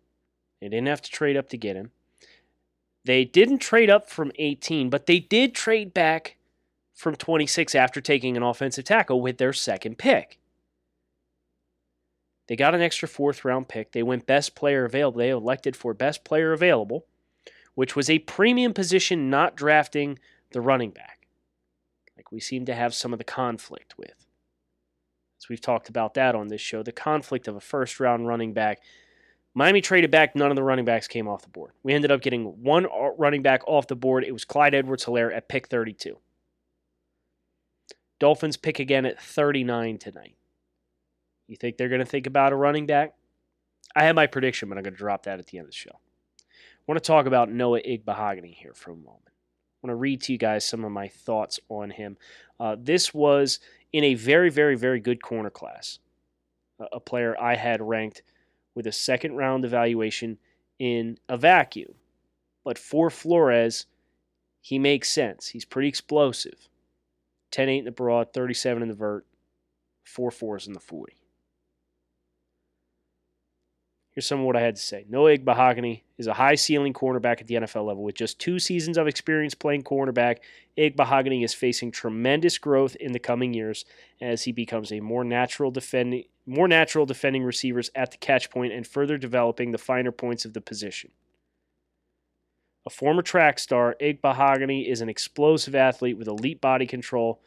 They 0.61 0.69
didn't 0.69 0.87
have 0.87 1.01
to 1.01 1.11
trade 1.11 1.37
up 1.37 1.49
to 1.49 1.57
get 1.57 1.75
him. 1.75 1.91
They 3.07 3.23
didn't 3.23 3.59
trade 3.59 3.89
up 3.89 4.09
from 4.09 4.33
18, 4.37 4.89
but 4.89 5.05
they 5.05 5.19
did 5.19 5.55
trade 5.55 5.93
back 5.93 6.35
from 6.93 7.15
26 7.15 7.73
after 7.73 8.01
taking 8.01 8.35
an 8.35 8.43
offensive 8.43 8.83
tackle 8.83 9.21
with 9.21 9.37
their 9.37 9.53
second 9.53 9.97
pick. 9.97 10.39
They 12.47 12.57
got 12.57 12.75
an 12.75 12.81
extra 12.81 13.07
fourth 13.07 13.45
round 13.45 13.69
pick. 13.69 13.93
They 13.93 14.03
went 14.03 14.25
best 14.25 14.55
player 14.55 14.83
available. 14.83 15.19
They 15.19 15.29
elected 15.29 15.77
for 15.77 15.93
best 15.93 16.25
player 16.25 16.51
available, 16.51 17.05
which 17.75 17.95
was 17.95 18.09
a 18.09 18.19
premium 18.19 18.73
position, 18.73 19.29
not 19.29 19.55
drafting 19.55 20.19
the 20.51 20.59
running 20.59 20.91
back, 20.91 21.27
like 22.17 22.29
we 22.29 22.41
seem 22.41 22.65
to 22.65 22.75
have 22.75 22.93
some 22.93 23.13
of 23.13 23.19
the 23.19 23.25
conflict 23.25 23.97
with. 23.97 24.25
As 25.39 25.47
we've 25.47 25.61
talked 25.61 25.87
about 25.87 26.13
that 26.15 26.35
on 26.35 26.49
this 26.49 26.61
show, 26.61 26.83
the 26.83 26.91
conflict 26.91 27.47
of 27.47 27.55
a 27.55 27.61
first 27.61 28.01
round 28.01 28.27
running 28.27 28.51
back. 28.51 28.81
Miami 29.57 29.81
traded 29.81 30.11
back, 30.11 30.35
none 30.35 30.51
of 30.51 30.55
the 30.55 30.61
running 30.61 30.85
backs 30.85 31.07
came 31.07 31.27
off 31.27 31.41
the 31.41 31.49
board. 31.49 31.71
We 31.81 31.91
ended 31.91 32.11
up 32.11 32.21
getting 32.21 32.61
one 32.61 32.85
running 33.17 33.41
back 33.41 33.67
off 33.67 33.87
the 33.87 33.95
board. 33.95 34.23
It 34.23 34.31
was 34.31 34.45
Clyde 34.45 34.75
Edwards 34.75 35.05
Helaire 35.05 35.35
at 35.35 35.49
pick 35.49 35.67
32. 35.67 36.15
Dolphins 38.19 38.55
pick 38.55 38.77
again 38.77 39.03
at 39.07 39.19
39 39.19 39.97
tonight. 39.97 40.35
You 41.47 41.55
think 41.55 41.77
they're 41.77 41.89
going 41.89 42.01
to 42.01 42.05
think 42.05 42.27
about 42.27 42.53
a 42.53 42.55
running 42.55 42.85
back? 42.85 43.15
I 43.95 44.03
have 44.03 44.15
my 44.15 44.27
prediction, 44.27 44.69
but 44.69 44.77
I'm 44.77 44.83
going 44.83 44.93
to 44.93 44.97
drop 44.99 45.23
that 45.23 45.39
at 45.39 45.47
the 45.47 45.57
end 45.57 45.65
of 45.65 45.71
the 45.71 45.75
show. 45.75 45.95
I 45.95 46.83
want 46.85 47.03
to 47.03 47.07
talk 47.07 47.25
about 47.25 47.51
Noah 47.51 47.81
Igbinoghene 47.81 48.53
here 48.53 48.75
for 48.75 48.91
a 48.91 48.95
moment. 48.95 49.23
I 49.25 49.87
want 49.87 49.91
to 49.91 49.95
read 49.95 50.21
to 50.21 50.33
you 50.33 50.37
guys 50.37 50.67
some 50.67 50.85
of 50.85 50.91
my 50.91 51.07
thoughts 51.07 51.59
on 51.67 51.89
him. 51.89 52.17
Uh, 52.59 52.75
this 52.79 53.11
was 53.11 53.59
in 53.91 54.03
a 54.03 54.13
very, 54.13 54.51
very, 54.51 54.75
very 54.75 54.99
good 54.99 55.23
corner 55.23 55.49
class. 55.49 55.97
A 56.91 56.99
player 56.99 57.35
I 57.41 57.55
had 57.55 57.81
ranked 57.81 58.21
with 58.77 58.85
a 58.85 58.91
second 58.91 59.35
round 59.35 59.65
evaluation 59.65 60.37
in 60.77 61.17
a 61.27 61.35
vacuum. 61.35 61.95
But 62.63 62.77
for 62.77 63.09
Flores, 63.09 63.87
he 64.61 64.77
makes 64.77 65.11
sense. 65.11 65.47
He's 65.47 65.65
pretty 65.65 65.87
explosive. 65.87 66.69
10 67.49 67.69
8 67.69 67.79
in 67.79 67.85
the 67.85 67.91
broad, 67.91 68.33
37 68.33 68.83
in 68.83 68.89
the 68.89 68.93
vert, 68.93 69.25
4 70.03 70.29
4s 70.29 70.67
in 70.67 70.73
the 70.73 70.79
40. 70.79 71.15
Here's 74.17 74.25
some 74.25 74.39
of 74.39 74.45
what 74.47 74.55
I 74.55 74.61
had 74.61 74.75
to 74.75 74.81
say. 74.81 75.05
Noah 75.07 75.37
Igbinoghene 75.37 76.01
is 76.17 76.25
a 76.25 76.33
high 76.33 76.55
ceiling 76.55 76.91
cornerback 76.91 77.39
at 77.39 77.45
the 77.45 77.53
NFL 77.53 77.85
level. 77.85 78.03
With 78.03 78.15
just 78.15 78.39
two 78.39 78.57
seasons 78.57 78.97
of 78.97 79.07
experience 79.07 79.53
playing 79.53 79.83
cornerback, 79.83 80.37
Igbinoghene 80.75 81.43
is 81.43 81.53
facing 81.53 81.91
tremendous 81.91 82.57
growth 82.57 82.95
in 82.95 83.11
the 83.11 83.19
coming 83.19 83.53
years 83.53 83.85
as 84.19 84.41
he 84.41 84.51
becomes 84.51 84.91
a 84.91 85.01
more 85.01 85.23
natural 85.23 85.69
defending 85.69 86.23
more 86.47 86.67
natural 86.67 87.05
defending 87.05 87.43
receivers 87.43 87.91
at 87.93 88.09
the 88.09 88.17
catch 88.17 88.49
point 88.49 88.73
and 88.73 88.87
further 88.87 89.19
developing 89.19 89.71
the 89.71 89.77
finer 89.77 90.11
points 90.11 90.45
of 90.45 90.53
the 90.53 90.61
position. 90.61 91.11
A 92.87 92.89
former 92.89 93.21
track 93.21 93.59
star, 93.59 93.95
Igbinoghene 94.01 94.89
is 94.89 95.01
an 95.01 95.09
explosive 95.09 95.75
athlete 95.75 96.17
with 96.17 96.27
elite 96.27 96.59
body 96.59 96.87
control 96.87 97.39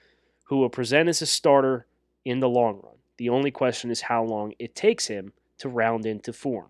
who 0.45 0.59
will 0.59 0.71
present 0.71 1.09
as 1.09 1.21
a 1.21 1.27
starter 1.27 1.87
in 2.25 2.39
the 2.39 2.49
long 2.49 2.81
run. 2.81 2.95
The 3.17 3.31
only 3.31 3.51
question 3.51 3.91
is 3.91 4.03
how 4.03 4.23
long 4.23 4.55
it 4.61 4.77
takes 4.77 5.09
him 5.09 5.33
to 5.61 5.69
round 5.69 6.05
into 6.05 6.33
form. 6.33 6.69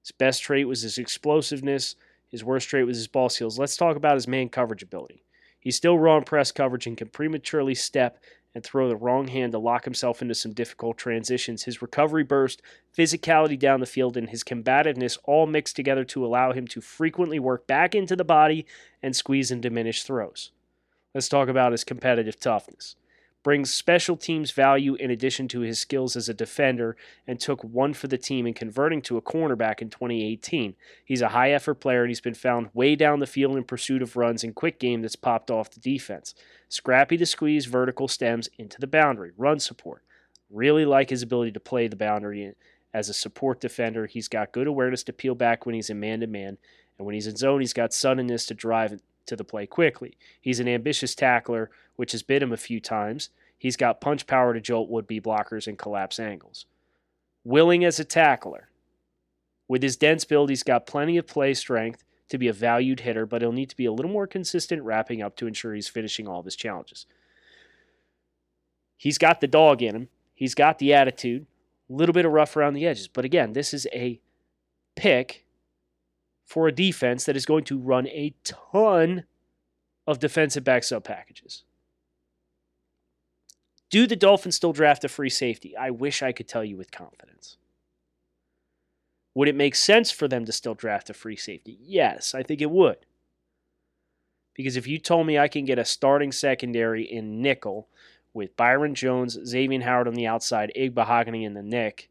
His 0.00 0.12
best 0.12 0.42
trait 0.42 0.66
was 0.66 0.82
his 0.82 0.98
explosiveness. 0.98 1.94
His 2.28 2.44
worst 2.44 2.68
trait 2.68 2.86
was 2.86 2.96
his 2.96 3.08
ball 3.08 3.28
skills. 3.28 3.58
Let's 3.58 3.76
talk 3.76 3.96
about 3.96 4.14
his 4.14 4.28
man 4.28 4.48
coverage 4.48 4.82
ability. 4.82 5.22
He's 5.60 5.76
still 5.76 5.98
raw 5.98 6.16
in 6.16 6.24
press 6.24 6.52
coverage 6.52 6.86
and 6.86 6.96
can 6.96 7.08
prematurely 7.08 7.74
step 7.74 8.18
and 8.54 8.64
throw 8.64 8.88
the 8.88 8.96
wrong 8.96 9.28
hand 9.28 9.52
to 9.52 9.58
lock 9.58 9.84
himself 9.84 10.22
into 10.22 10.34
some 10.34 10.52
difficult 10.52 10.96
transitions. 10.96 11.64
His 11.64 11.82
recovery 11.82 12.24
burst, 12.24 12.62
physicality 12.96 13.58
down 13.58 13.80
the 13.80 13.86
field, 13.86 14.16
and 14.16 14.30
his 14.30 14.42
combativeness 14.42 15.18
all 15.24 15.46
mixed 15.46 15.76
together 15.76 16.04
to 16.04 16.24
allow 16.24 16.52
him 16.52 16.66
to 16.68 16.80
frequently 16.80 17.38
work 17.38 17.66
back 17.66 17.94
into 17.94 18.16
the 18.16 18.24
body 18.24 18.66
and 19.02 19.14
squeeze 19.14 19.50
and 19.50 19.60
diminish 19.60 20.04
throws. 20.04 20.52
Let's 21.14 21.28
talk 21.28 21.48
about 21.48 21.72
his 21.72 21.84
competitive 21.84 22.40
toughness 22.40 22.96
brings 23.42 23.72
special 23.72 24.16
teams 24.16 24.50
value 24.50 24.94
in 24.94 25.10
addition 25.10 25.48
to 25.48 25.60
his 25.60 25.78
skills 25.78 26.16
as 26.16 26.28
a 26.28 26.34
defender 26.34 26.96
and 27.26 27.40
took 27.40 27.62
one 27.62 27.94
for 27.94 28.08
the 28.08 28.18
team 28.18 28.46
in 28.46 28.54
converting 28.54 29.00
to 29.02 29.16
a 29.16 29.22
cornerback 29.22 29.80
in 29.80 29.90
2018. 29.90 30.74
He's 31.04 31.22
a 31.22 31.28
high 31.28 31.52
effort 31.52 31.76
player 31.76 32.02
and 32.02 32.10
he's 32.10 32.20
been 32.20 32.34
found 32.34 32.70
way 32.74 32.96
down 32.96 33.20
the 33.20 33.26
field 33.26 33.56
in 33.56 33.64
pursuit 33.64 34.02
of 34.02 34.16
runs 34.16 34.42
and 34.42 34.54
quick 34.54 34.78
game 34.80 35.02
that's 35.02 35.16
popped 35.16 35.50
off 35.50 35.70
the 35.70 35.80
defense. 35.80 36.34
Scrappy 36.68 37.16
to 37.16 37.26
squeeze 37.26 37.66
vertical 37.66 38.08
stems 38.08 38.48
into 38.58 38.80
the 38.80 38.86
boundary, 38.86 39.30
run 39.36 39.60
support. 39.60 40.02
Really 40.50 40.84
like 40.84 41.10
his 41.10 41.22
ability 41.22 41.52
to 41.52 41.60
play 41.60 41.88
the 41.88 41.96
boundary 41.96 42.54
as 42.92 43.08
a 43.08 43.14
support 43.14 43.60
defender. 43.60 44.06
He's 44.06 44.28
got 44.28 44.52
good 44.52 44.66
awareness 44.66 45.02
to 45.04 45.12
peel 45.12 45.34
back 45.34 45.66
when 45.66 45.74
he's 45.74 45.90
in 45.90 46.00
man 46.00 46.20
to 46.20 46.26
man, 46.26 46.58
and 46.98 47.06
when 47.06 47.14
he's 47.14 47.26
in 47.26 47.36
zone, 47.36 47.60
he's 47.60 47.72
got 47.72 47.92
suddenness 47.92 48.46
to 48.46 48.54
drive 48.54 48.98
to 49.28 49.36
the 49.36 49.44
play 49.44 49.66
quickly. 49.66 50.16
He's 50.40 50.60
an 50.60 50.68
ambitious 50.68 51.14
tackler, 51.14 51.70
which 51.96 52.12
has 52.12 52.22
bit 52.22 52.42
him 52.42 52.52
a 52.52 52.56
few 52.56 52.80
times. 52.80 53.30
He's 53.56 53.76
got 53.76 54.00
punch 54.00 54.26
power 54.26 54.54
to 54.54 54.60
jolt 54.60 54.88
would 54.88 55.06
be 55.06 55.20
blockers 55.20 55.66
and 55.66 55.78
collapse 55.78 56.20
angles. 56.20 56.66
Willing 57.44 57.84
as 57.84 57.98
a 57.98 58.04
tackler. 58.04 58.68
With 59.68 59.82
his 59.82 59.96
dense 59.96 60.24
build, 60.24 60.50
he's 60.50 60.62
got 60.62 60.86
plenty 60.86 61.16
of 61.16 61.26
play 61.26 61.54
strength 61.54 62.04
to 62.28 62.38
be 62.38 62.48
a 62.48 62.52
valued 62.52 63.00
hitter, 63.00 63.26
but 63.26 63.42
he'll 63.42 63.52
need 63.52 63.70
to 63.70 63.76
be 63.76 63.86
a 63.86 63.92
little 63.92 64.10
more 64.10 64.26
consistent 64.26 64.82
wrapping 64.82 65.22
up 65.22 65.36
to 65.36 65.46
ensure 65.46 65.74
he's 65.74 65.88
finishing 65.88 66.28
all 66.28 66.40
of 66.40 66.44
his 66.44 66.56
challenges. 66.56 67.06
He's 68.96 69.18
got 69.18 69.40
the 69.40 69.46
dog 69.46 69.82
in 69.82 69.94
him. 69.94 70.08
He's 70.34 70.54
got 70.54 70.78
the 70.78 70.92
attitude. 70.92 71.46
A 71.90 71.92
little 71.92 72.12
bit 72.12 72.26
of 72.26 72.32
rough 72.32 72.56
around 72.56 72.74
the 72.74 72.86
edges. 72.86 73.08
But 73.08 73.24
again, 73.24 73.52
this 73.52 73.72
is 73.72 73.86
a 73.92 74.20
pick 74.94 75.44
for 76.48 76.66
a 76.66 76.72
defense 76.72 77.24
that 77.24 77.36
is 77.36 77.44
going 77.44 77.62
to 77.62 77.78
run 77.78 78.06
a 78.08 78.32
ton 78.42 79.24
of 80.06 80.18
defensive 80.18 80.64
back 80.64 80.82
sub 80.82 81.04
packages. 81.04 81.62
Do 83.90 84.06
the 84.06 84.16
Dolphins 84.16 84.56
still 84.56 84.72
draft 84.72 85.04
a 85.04 85.08
free 85.08 85.28
safety? 85.28 85.76
I 85.76 85.90
wish 85.90 86.22
I 86.22 86.32
could 86.32 86.48
tell 86.48 86.64
you 86.64 86.78
with 86.78 86.90
confidence. 86.90 87.58
Would 89.34 89.48
it 89.48 89.54
make 89.56 89.74
sense 89.74 90.10
for 90.10 90.26
them 90.26 90.46
to 90.46 90.52
still 90.52 90.74
draft 90.74 91.10
a 91.10 91.14
free 91.14 91.36
safety? 91.36 91.78
Yes, 91.82 92.34
I 92.34 92.42
think 92.42 92.62
it 92.62 92.70
would. 92.70 92.96
Because 94.54 94.76
if 94.76 94.86
you 94.86 94.98
told 94.98 95.26
me 95.26 95.38
I 95.38 95.48
can 95.48 95.66
get 95.66 95.78
a 95.78 95.84
starting 95.84 96.32
secondary 96.32 97.04
in 97.04 97.42
nickel 97.42 97.88
with 98.32 98.56
Byron 98.56 98.94
Jones, 98.94 99.38
Xavier 99.44 99.82
Howard 99.82 100.08
on 100.08 100.14
the 100.14 100.26
outside, 100.26 100.72
Ig 100.74 100.96
Mahogany 100.96 101.44
in 101.44 101.52
the 101.52 101.62
nick. 101.62 102.08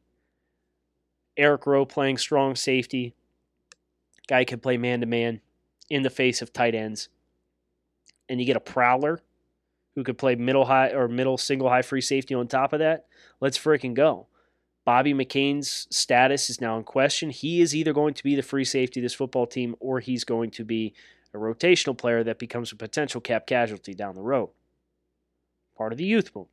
Eric 1.36 1.66
Rowe 1.66 1.86
playing 1.86 2.20
strong 2.20 2.56
safety. 2.56 3.16
Guy 4.28 4.44
can 4.44 4.60
play 4.60 4.78
man 4.78 5.00
to 5.02 5.06
man 5.06 5.42
in 5.90 6.04
the 6.04 6.10
face 6.10 6.42
of 6.42 6.54
tight 6.54 6.76
ends. 6.76 7.10
And 8.30 8.40
you 8.40 8.46
get 8.46 8.58
a 8.58 8.62
prowler 8.62 9.22
who 9.96 10.04
could 10.04 10.18
play 10.18 10.36
middle 10.36 10.66
high 10.66 10.90
or 10.90 11.08
middle 11.08 11.38
single 11.38 11.70
high 11.70 11.82
free 11.82 12.02
safety 12.02 12.36
on 12.36 12.48
top 12.48 12.74
of 12.74 12.80
that. 12.80 13.06
Let's 13.40 13.58
freaking 13.58 13.94
go. 13.94 14.28
Bobby 14.86 15.14
McCain's 15.14 15.88
status 15.90 16.50
is 16.50 16.62
now 16.62 16.78
in 16.78 16.84
question. 16.84 17.30
He 17.30 17.62
is 17.62 17.76
either 17.76 17.94
going 17.94 18.14
to 18.14 18.24
be 18.24 18.36
the 18.36 18.42
free 18.42 18.64
safety 18.64 19.00
of 19.00 19.04
this 19.04 19.14
football 19.14 19.46
team 19.46 19.76
or 19.80 20.00
he's 20.00 20.24
going 20.24 20.52
to 20.52 20.64
be 20.64 20.94
a 21.34 21.38
rotational 21.38 21.98
player 21.98 22.24
that 22.24 22.40
becomes 22.40 22.72
a 22.72 22.76
potential 22.76 23.20
cap 23.20 23.48
casualty 23.48 23.94
down 23.94 24.16
the 24.16 24.22
road. 24.22 24.50
Part 25.78 25.92
of 25.92 25.98
the 25.98 26.06
youth 26.06 26.28
movement. 26.36 26.52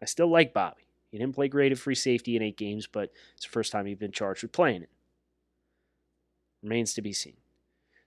I 0.00 0.04
still 0.04 0.28
like 0.28 0.54
Bobby. 0.54 0.86
He 1.10 1.18
didn't 1.18 1.34
play 1.34 1.48
great 1.48 1.72
at 1.72 1.78
free 1.78 1.94
safety 1.94 2.36
in 2.36 2.42
eight 2.42 2.56
games, 2.56 2.86
but 2.86 3.10
it's 3.36 3.46
the 3.46 3.50
first 3.50 3.72
time 3.72 3.86
he's 3.86 3.96
been 3.96 4.12
charged 4.12 4.42
with 4.42 4.52
playing 4.52 4.82
it. 4.82 4.90
Remains 6.66 6.94
to 6.94 7.02
be 7.02 7.12
seen. 7.12 7.36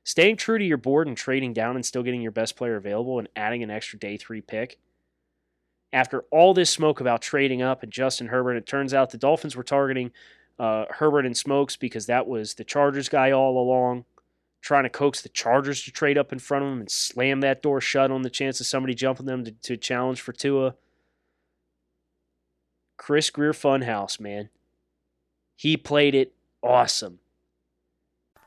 Staying 0.03 0.35
true 0.35 0.57
to 0.57 0.65
your 0.65 0.75
board 0.75 1.07
and 1.07 1.15
trading 1.15 1.53
down 1.53 1.77
and 1.77 1.85
still 1.85 2.03
getting 2.03 2.21
your 2.21 2.33
best 2.33 2.57
player 2.57 2.75
available 2.75 3.17
and 3.17 3.29
adding 3.33 3.63
an 3.63 3.71
extra 3.71 3.97
day 3.97 4.17
three 4.17 4.41
pick. 4.41 4.79
After 5.93 6.25
all 6.29 6.53
this 6.53 6.69
smoke 6.69 6.99
about 6.99 7.21
trading 7.21 7.61
up 7.61 7.83
and 7.83 7.91
Justin 7.91 8.27
Herbert, 8.27 8.55
it 8.55 8.65
turns 8.65 8.93
out 8.93 9.11
the 9.11 9.17
Dolphins 9.17 9.55
were 9.55 9.63
targeting 9.63 10.11
uh, 10.59 10.87
Herbert 10.89 11.25
and 11.25 11.37
Smokes 11.37 11.77
because 11.77 12.05
that 12.07 12.27
was 12.27 12.55
the 12.55 12.65
Chargers 12.65 13.07
guy 13.07 13.31
all 13.31 13.57
along, 13.57 14.03
trying 14.59 14.83
to 14.83 14.89
coax 14.89 15.21
the 15.21 15.29
Chargers 15.29 15.81
to 15.83 15.91
trade 15.91 16.17
up 16.17 16.33
in 16.33 16.39
front 16.39 16.65
of 16.65 16.69
them 16.69 16.81
and 16.81 16.91
slam 16.91 17.39
that 17.39 17.61
door 17.61 17.79
shut 17.79 18.11
on 18.11 18.23
the 18.23 18.29
chance 18.29 18.59
of 18.59 18.67
somebody 18.67 18.93
jumping 18.93 19.25
them 19.25 19.45
to, 19.45 19.51
to 19.51 19.77
challenge 19.77 20.19
for 20.19 20.33
Tua. 20.33 20.75
Chris 22.97 23.29
Grier 23.29 23.53
Funhouse, 23.53 24.19
man. 24.19 24.49
He 25.55 25.77
played 25.77 26.13
it 26.13 26.33
awesome. 26.61 27.19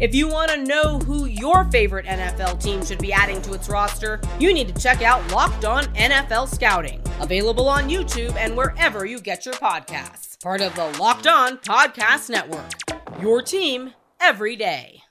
If 0.00 0.12
you 0.12 0.26
want 0.26 0.50
to 0.50 0.64
know 0.64 0.98
who 0.98 1.26
your 1.26 1.70
favorite 1.70 2.04
NFL 2.06 2.60
team 2.60 2.84
should 2.84 2.98
be 2.98 3.12
adding 3.12 3.40
to 3.42 3.54
its 3.54 3.68
roster, 3.68 4.20
you 4.40 4.52
need 4.52 4.66
to 4.74 4.82
check 4.82 5.02
out 5.02 5.30
Locked 5.30 5.64
On 5.64 5.84
NFL 5.94 6.52
Scouting, 6.52 7.00
available 7.20 7.68
on 7.68 7.88
YouTube 7.88 8.34
and 8.34 8.56
wherever 8.56 9.06
you 9.06 9.20
get 9.20 9.46
your 9.46 9.54
podcasts. 9.54 10.42
Part 10.42 10.60
of 10.62 10.74
the 10.74 10.86
Locked 10.98 11.28
On 11.28 11.58
Podcast 11.58 12.28
Network. 12.28 12.72
Your 13.20 13.40
team 13.40 13.94
every 14.20 14.56
day. 14.56 15.02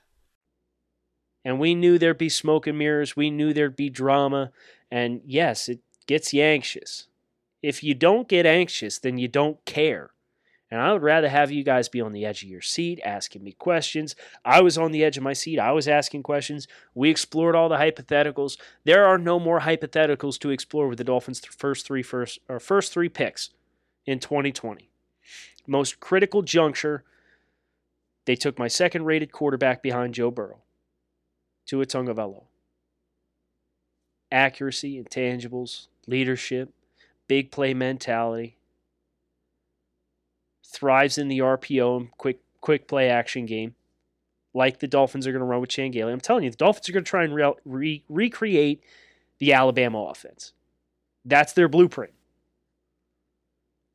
And 1.46 1.58
we 1.58 1.74
knew 1.74 1.98
there'd 1.98 2.18
be 2.18 2.28
smoke 2.28 2.66
and 2.66 2.76
mirrors. 2.76 3.16
We 3.16 3.30
knew 3.30 3.54
there'd 3.54 3.76
be 3.76 3.88
drama. 3.88 4.50
And 4.90 5.22
yes, 5.24 5.66
it 5.66 5.80
gets 6.06 6.34
you 6.34 6.42
anxious. 6.42 7.06
If 7.62 7.82
you 7.82 7.94
don't 7.94 8.28
get 8.28 8.44
anxious, 8.44 8.98
then 8.98 9.16
you 9.16 9.28
don't 9.28 9.64
care. 9.64 10.10
And 10.74 10.82
I 10.82 10.92
would 10.92 11.04
rather 11.04 11.28
have 11.28 11.52
you 11.52 11.62
guys 11.62 11.88
be 11.88 12.00
on 12.00 12.12
the 12.12 12.26
edge 12.26 12.42
of 12.42 12.48
your 12.48 12.60
seat 12.60 12.98
asking 13.04 13.44
me 13.44 13.52
questions. 13.52 14.16
I 14.44 14.60
was 14.60 14.76
on 14.76 14.90
the 14.90 15.04
edge 15.04 15.16
of 15.16 15.22
my 15.22 15.32
seat. 15.32 15.60
I 15.60 15.70
was 15.70 15.86
asking 15.86 16.24
questions. 16.24 16.66
We 16.96 17.10
explored 17.10 17.54
all 17.54 17.68
the 17.68 17.76
hypotheticals. 17.76 18.58
There 18.82 19.04
are 19.04 19.16
no 19.16 19.38
more 19.38 19.60
hypotheticals 19.60 20.36
to 20.40 20.50
explore 20.50 20.88
with 20.88 20.98
the 20.98 21.04
Dolphins' 21.04 21.44
first 21.44 21.86
three 21.86 22.02
first 22.02 22.40
or 22.48 22.58
first 22.58 22.92
three 22.92 23.08
picks 23.08 23.50
in 24.04 24.18
2020. 24.18 24.90
Most 25.68 26.00
critical 26.00 26.42
juncture, 26.42 27.04
they 28.24 28.34
took 28.34 28.58
my 28.58 28.66
second 28.66 29.04
rated 29.04 29.30
quarterback 29.30 29.80
behind 29.80 30.14
Joe 30.14 30.32
Burrow, 30.32 30.58
to 31.66 31.84
Tua 31.84 31.86
Tagovailoa. 31.86 32.46
Accuracy, 34.32 35.00
intangibles, 35.00 35.86
leadership, 36.08 36.74
big 37.28 37.52
play 37.52 37.74
mentality, 37.74 38.56
thrives 40.74 41.18
in 41.18 41.28
the 41.28 41.38
RPO 41.38 41.96
and 41.96 42.10
quick 42.18 42.40
quick 42.60 42.88
play 42.88 43.08
action 43.10 43.46
game, 43.46 43.74
like 44.54 44.80
the 44.80 44.88
Dolphins 44.88 45.26
are 45.26 45.32
going 45.32 45.40
to 45.40 45.46
run 45.46 45.60
with 45.60 45.70
Chan 45.70 45.90
Gailey. 45.90 46.12
I'm 46.12 46.20
telling 46.20 46.44
you, 46.44 46.50
the 46.50 46.56
Dolphins 46.56 46.88
are 46.88 46.92
going 46.92 47.04
to 47.04 47.10
try 47.10 47.24
and 47.24 47.34
re- 47.34 47.54
re- 47.64 48.04
recreate 48.08 48.82
the 49.38 49.52
Alabama 49.52 50.04
offense. 50.04 50.52
That's 51.24 51.52
their 51.52 51.68
blueprint. 51.68 52.12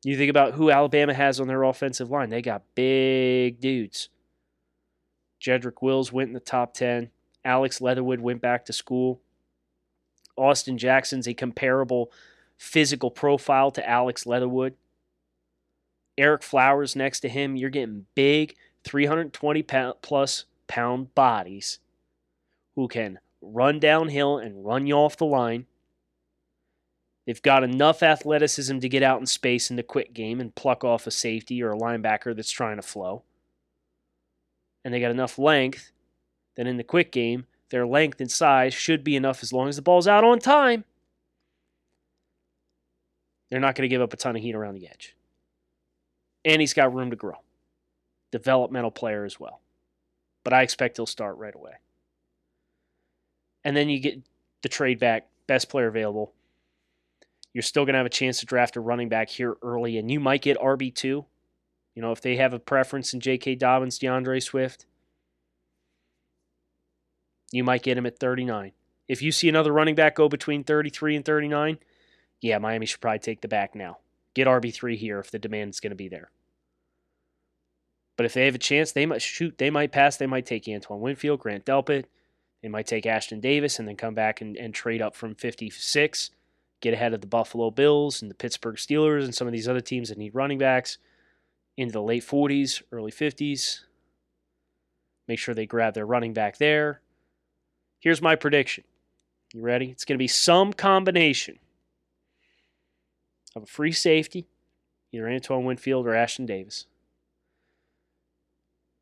You 0.02 0.16
think 0.16 0.30
about 0.30 0.54
who 0.54 0.70
Alabama 0.70 1.12
has 1.12 1.40
on 1.40 1.48
their 1.48 1.62
offensive 1.62 2.10
line. 2.10 2.30
They 2.30 2.42
got 2.42 2.62
big 2.74 3.60
dudes. 3.60 4.08
Jedrick 5.40 5.82
Wills 5.82 6.12
went 6.12 6.28
in 6.28 6.34
the 6.34 6.40
top 6.40 6.74
10. 6.74 7.10
Alex 7.44 7.80
Leatherwood 7.80 8.20
went 8.20 8.40
back 8.40 8.64
to 8.66 8.72
school. 8.72 9.20
Austin 10.36 10.78
Jackson's 10.78 11.28
a 11.28 11.34
comparable 11.34 12.10
physical 12.56 13.10
profile 13.10 13.70
to 13.70 13.88
Alex 13.88 14.26
Leatherwood. 14.26 14.74
Ereck 16.18 16.42
Flowers 16.42 16.96
next 16.96 17.20
to 17.20 17.28
him, 17.28 17.56
you're 17.56 17.70
getting 17.70 18.06
big 18.14 18.56
320 18.84 19.62
pound 19.62 19.94
plus 20.02 20.44
pound 20.66 21.14
bodies 21.14 21.78
who 22.74 22.88
can 22.88 23.18
run 23.42 23.78
downhill 23.78 24.38
and 24.38 24.64
run 24.64 24.86
you 24.86 24.94
off 24.94 25.16
the 25.16 25.24
line. 25.24 25.66
They've 27.26 27.42
got 27.42 27.62
enough 27.62 28.02
athleticism 28.02 28.78
to 28.78 28.88
get 28.88 29.02
out 29.02 29.20
in 29.20 29.26
space 29.26 29.70
in 29.70 29.76
the 29.76 29.82
quick 29.82 30.12
game 30.12 30.40
and 30.40 30.54
pluck 30.54 30.84
off 30.84 31.06
a 31.06 31.10
safety 31.10 31.62
or 31.62 31.72
a 31.72 31.78
linebacker 31.78 32.34
that's 32.34 32.50
trying 32.50 32.76
to 32.76 32.82
flow. 32.82 33.22
And 34.84 34.92
they 34.92 35.00
got 35.00 35.10
enough 35.10 35.38
length 35.38 35.92
that 36.56 36.66
in 36.66 36.76
the 36.76 36.84
quick 36.84 37.12
game, 37.12 37.46
their 37.70 37.86
length 37.86 38.20
and 38.20 38.30
size 38.30 38.74
should 38.74 39.04
be 39.04 39.14
enough 39.14 39.42
as 39.42 39.52
long 39.52 39.68
as 39.68 39.76
the 39.76 39.82
ball's 39.82 40.08
out 40.08 40.24
on 40.24 40.38
time. 40.38 40.84
They're 43.50 43.60
not 43.60 43.74
going 43.74 43.88
to 43.88 43.92
give 43.92 44.02
up 44.02 44.12
a 44.12 44.16
ton 44.16 44.36
of 44.36 44.42
heat 44.42 44.54
around 44.54 44.74
the 44.74 44.88
edge 44.88 45.14
and 46.44 46.60
he's 46.60 46.74
got 46.74 46.94
room 46.94 47.10
to 47.10 47.16
grow. 47.16 47.36
Developmental 48.30 48.90
player 48.90 49.24
as 49.24 49.38
well. 49.38 49.60
But 50.44 50.52
I 50.52 50.62
expect 50.62 50.96
he'll 50.96 51.06
start 51.06 51.36
right 51.36 51.54
away. 51.54 51.72
And 53.64 53.76
then 53.76 53.88
you 53.88 54.00
get 54.00 54.22
the 54.62 54.68
trade 54.68 54.98
back, 54.98 55.28
best 55.46 55.68
player 55.68 55.88
available. 55.88 56.32
You're 57.52 57.62
still 57.62 57.84
going 57.84 57.94
to 57.94 57.98
have 57.98 58.06
a 58.06 58.10
chance 58.10 58.40
to 58.40 58.46
draft 58.46 58.76
a 58.76 58.80
running 58.80 59.08
back 59.08 59.28
here 59.28 59.56
early, 59.62 59.98
and 59.98 60.10
you 60.10 60.20
might 60.20 60.42
get 60.42 60.56
RB2. 60.58 61.04
You 61.04 61.26
know, 61.96 62.12
if 62.12 62.20
they 62.20 62.36
have 62.36 62.54
a 62.54 62.58
preference 62.58 63.12
in 63.12 63.20
J.K. 63.20 63.56
Dobbins, 63.56 63.98
D'Andre 63.98 64.40
Swift, 64.40 64.86
you 67.50 67.64
might 67.64 67.82
get 67.82 67.98
him 67.98 68.06
at 68.06 68.18
39. 68.18 68.72
If 69.08 69.20
you 69.20 69.32
see 69.32 69.48
another 69.48 69.72
running 69.72 69.96
back 69.96 70.14
go 70.14 70.28
between 70.28 70.62
33 70.62 71.16
and 71.16 71.24
39, 71.24 71.78
yeah, 72.40 72.58
Miami 72.58 72.86
should 72.86 73.00
probably 73.00 73.18
take 73.18 73.40
the 73.40 73.48
back 73.48 73.74
now 73.74 73.98
get 74.34 74.46
RB3 74.46 74.96
here 74.96 75.18
if 75.18 75.30
the 75.30 75.38
demand 75.38 75.70
is 75.70 75.80
going 75.80 75.90
to 75.90 75.96
be 75.96 76.08
there. 76.08 76.30
But 78.16 78.26
if 78.26 78.34
they 78.34 78.44
have 78.44 78.54
a 78.54 78.58
chance, 78.58 78.92
they 78.92 79.06
might 79.06 79.22
shoot, 79.22 79.56
they 79.58 79.70
might 79.70 79.92
pass, 79.92 80.16
they 80.16 80.26
might 80.26 80.46
take 80.46 80.68
Antoine 80.68 81.00
Winfield, 81.00 81.40
Grant 81.40 81.64
Delpit, 81.64 82.04
they 82.62 82.68
might 82.68 82.86
take 82.86 83.04
Ashtyn 83.04 83.40
Davis 83.40 83.78
and 83.78 83.88
then 83.88 83.96
come 83.96 84.14
back 84.14 84.40
and, 84.40 84.56
and 84.56 84.74
trade 84.74 85.00
up 85.00 85.16
from 85.16 85.34
56, 85.34 86.30
get 86.82 86.92
ahead 86.92 87.14
of 87.14 87.22
the 87.22 87.26
Buffalo 87.26 87.70
Bills 87.70 88.20
and 88.20 88.30
the 88.30 88.34
Pittsburgh 88.34 88.76
Steelers 88.76 89.24
and 89.24 89.34
some 89.34 89.46
of 89.46 89.52
these 89.52 89.68
other 89.68 89.80
teams 89.80 90.10
that 90.10 90.18
need 90.18 90.34
running 90.34 90.58
backs 90.58 90.98
into 91.76 91.92
the 91.92 92.02
late 92.02 92.22
40s, 92.22 92.82
early 92.92 93.10
50s. 93.10 93.80
Make 95.26 95.38
sure 95.38 95.54
they 95.54 95.66
grab 95.66 95.94
their 95.94 96.06
running 96.06 96.34
back 96.34 96.58
there. 96.58 97.00
Here's 98.00 98.20
my 98.20 98.36
prediction. 98.36 98.84
You 99.54 99.62
ready? 99.62 99.90
It's 99.90 100.04
going 100.04 100.16
to 100.16 100.22
be 100.22 100.28
some 100.28 100.72
combination 100.72 101.58
of 103.56 103.62
a 103.64 103.66
free 103.66 103.92
safety, 103.92 104.46
either 105.12 105.28
Antoine 105.28 105.64
Winfield 105.64 106.06
or 106.06 106.10
Ashtyn 106.10 106.46
Davis. 106.46 106.86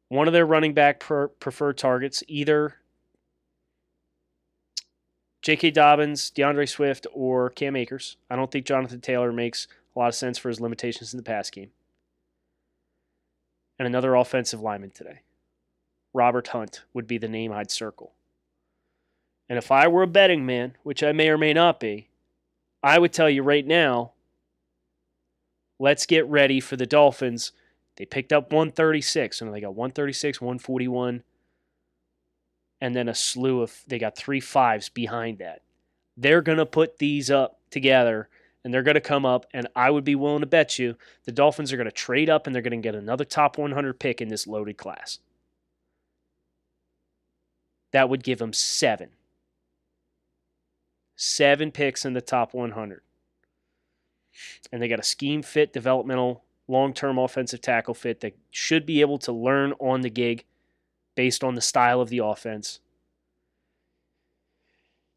One 0.09 0.27
of 0.27 0.33
their 0.33 0.47
running 0.47 0.73
back 0.73 1.01
per- 1.01 1.29
preferred 1.29 1.77
targets, 1.77 2.23
either 2.29 2.77
J.K. 5.43 5.71
Dobbins, 5.71 6.31
D'Andre 6.31 6.67
Swift, 6.67 7.07
or 7.13 7.51
Cam 7.51 7.77
Akers. 7.77 8.17
I 8.31 8.37
don't 8.37 8.51
think 8.51 8.67
Jonathan 8.67 9.01
Taylor 9.01 9.33
makes 9.33 9.69
a 9.95 9.99
lot 9.99 10.09
of 10.09 10.15
sense 10.15 10.39
for 10.39 10.49
his 10.49 10.61
limitations 10.61 11.13
in 11.13 11.17
the 11.17 11.23
pass 11.23 11.51
game. 11.51 11.71
And 13.79 13.87
another 13.87 14.15
offensive 14.15 14.61
lineman 14.61 14.91
today. 14.91 15.21
Robert 16.13 16.49
Hunt 16.49 16.83
would 16.95 17.07
be 17.07 17.19
the 17.19 17.29
name 17.29 17.53
I'd 17.53 17.71
circle. 17.71 18.13
And 19.49 19.57
if 19.57 19.71
I 19.71 19.89
were 19.89 20.03
a 20.03 20.09
betting 20.09 20.45
man, 20.45 20.77
which 20.83 21.03
I 21.03 21.13
may 21.13 21.29
or 21.29 21.39
may 21.39 21.53
not 21.53 21.79
be, 21.79 22.09
I 22.83 22.99
would 22.99 23.13
tell 23.13 23.31
you 23.31 23.43
right 23.43 23.67
now 23.67 24.13
let's 25.79 26.07
get 26.07 26.27
ready 26.27 26.61
for 26.61 26.77
the 26.77 26.87
Dolphins 26.87 27.53
They 27.97 28.05
picked 28.05 28.33
up 28.33 28.53
136, 28.53 29.41
and 29.41 29.53
they 29.53 29.61
got 29.61 29.75
136, 29.75 30.41
141, 30.41 31.23
and 32.81 32.95
then 32.95 33.09
a 33.09 33.15
slew 33.15 33.61
of, 33.63 33.83
they 33.89 33.99
got 33.99 34.17
three 34.17 34.41
fives 34.41 34.89
behind 34.89 35.39
that. 35.39 35.63
They're 36.17 36.43
going 36.43 36.59
to 36.59 36.67
put 36.67 36.99
these 36.99 37.31
up 37.31 37.59
together 37.71 38.29
and 38.65 38.75
they're 38.75 38.83
going 38.83 38.97
to 38.97 39.01
come 39.01 39.25
up, 39.25 39.47
and 39.55 39.69
I 39.75 39.91
would 39.91 40.05
be 40.05 40.15
willing 40.15 40.41
to 40.41 40.47
bet 40.47 40.79
you 40.79 40.97
the 41.25 41.33
Dolphins 41.33 41.73
are 41.73 41.77
going 41.77 41.87
to 41.87 41.93
trade 41.93 42.29
up 42.29 42.47
and 42.47 42.55
they're 42.55 42.63
going 42.63 42.81
to 42.81 42.87
get 42.87 42.95
another 42.95 43.25
top 43.25 43.57
100 43.57 43.99
pick 43.99 44.21
in 44.21 44.29
this 44.29 44.47
loaded 44.47 44.77
class. 44.77 45.21
That 47.93 48.09
would 48.09 48.23
give 48.23 48.39
them 48.39 48.53
seven. 48.53 49.11
Seven 51.17 51.73
picks 51.73 52.05
in 52.05 52.13
the 52.13 52.21
top 52.21 52.53
100. 52.53 53.01
And 54.73 54.83
they 54.83 54.89
got 54.89 55.01
a 55.01 55.05
scheme 55.05 55.43
fit, 55.43 55.73
developmental, 55.73 56.45
long 56.69 56.93
term 56.93 57.19
offensive 57.19 57.61
tackle 57.61 57.95
fit 57.95 58.21
that 58.21 58.37
should 58.51 58.87
be 58.87 59.01
able 59.01 59.19
to 59.19 59.33
learn 59.33 59.73
on 59.81 60.03
the 60.03 60.11
gig 60.11 60.45
based 61.15 61.43
on 61.43 61.55
the 61.55 61.61
style 61.61 62.01
of 62.01 62.11
the 62.11 62.19
offense. 62.19 62.81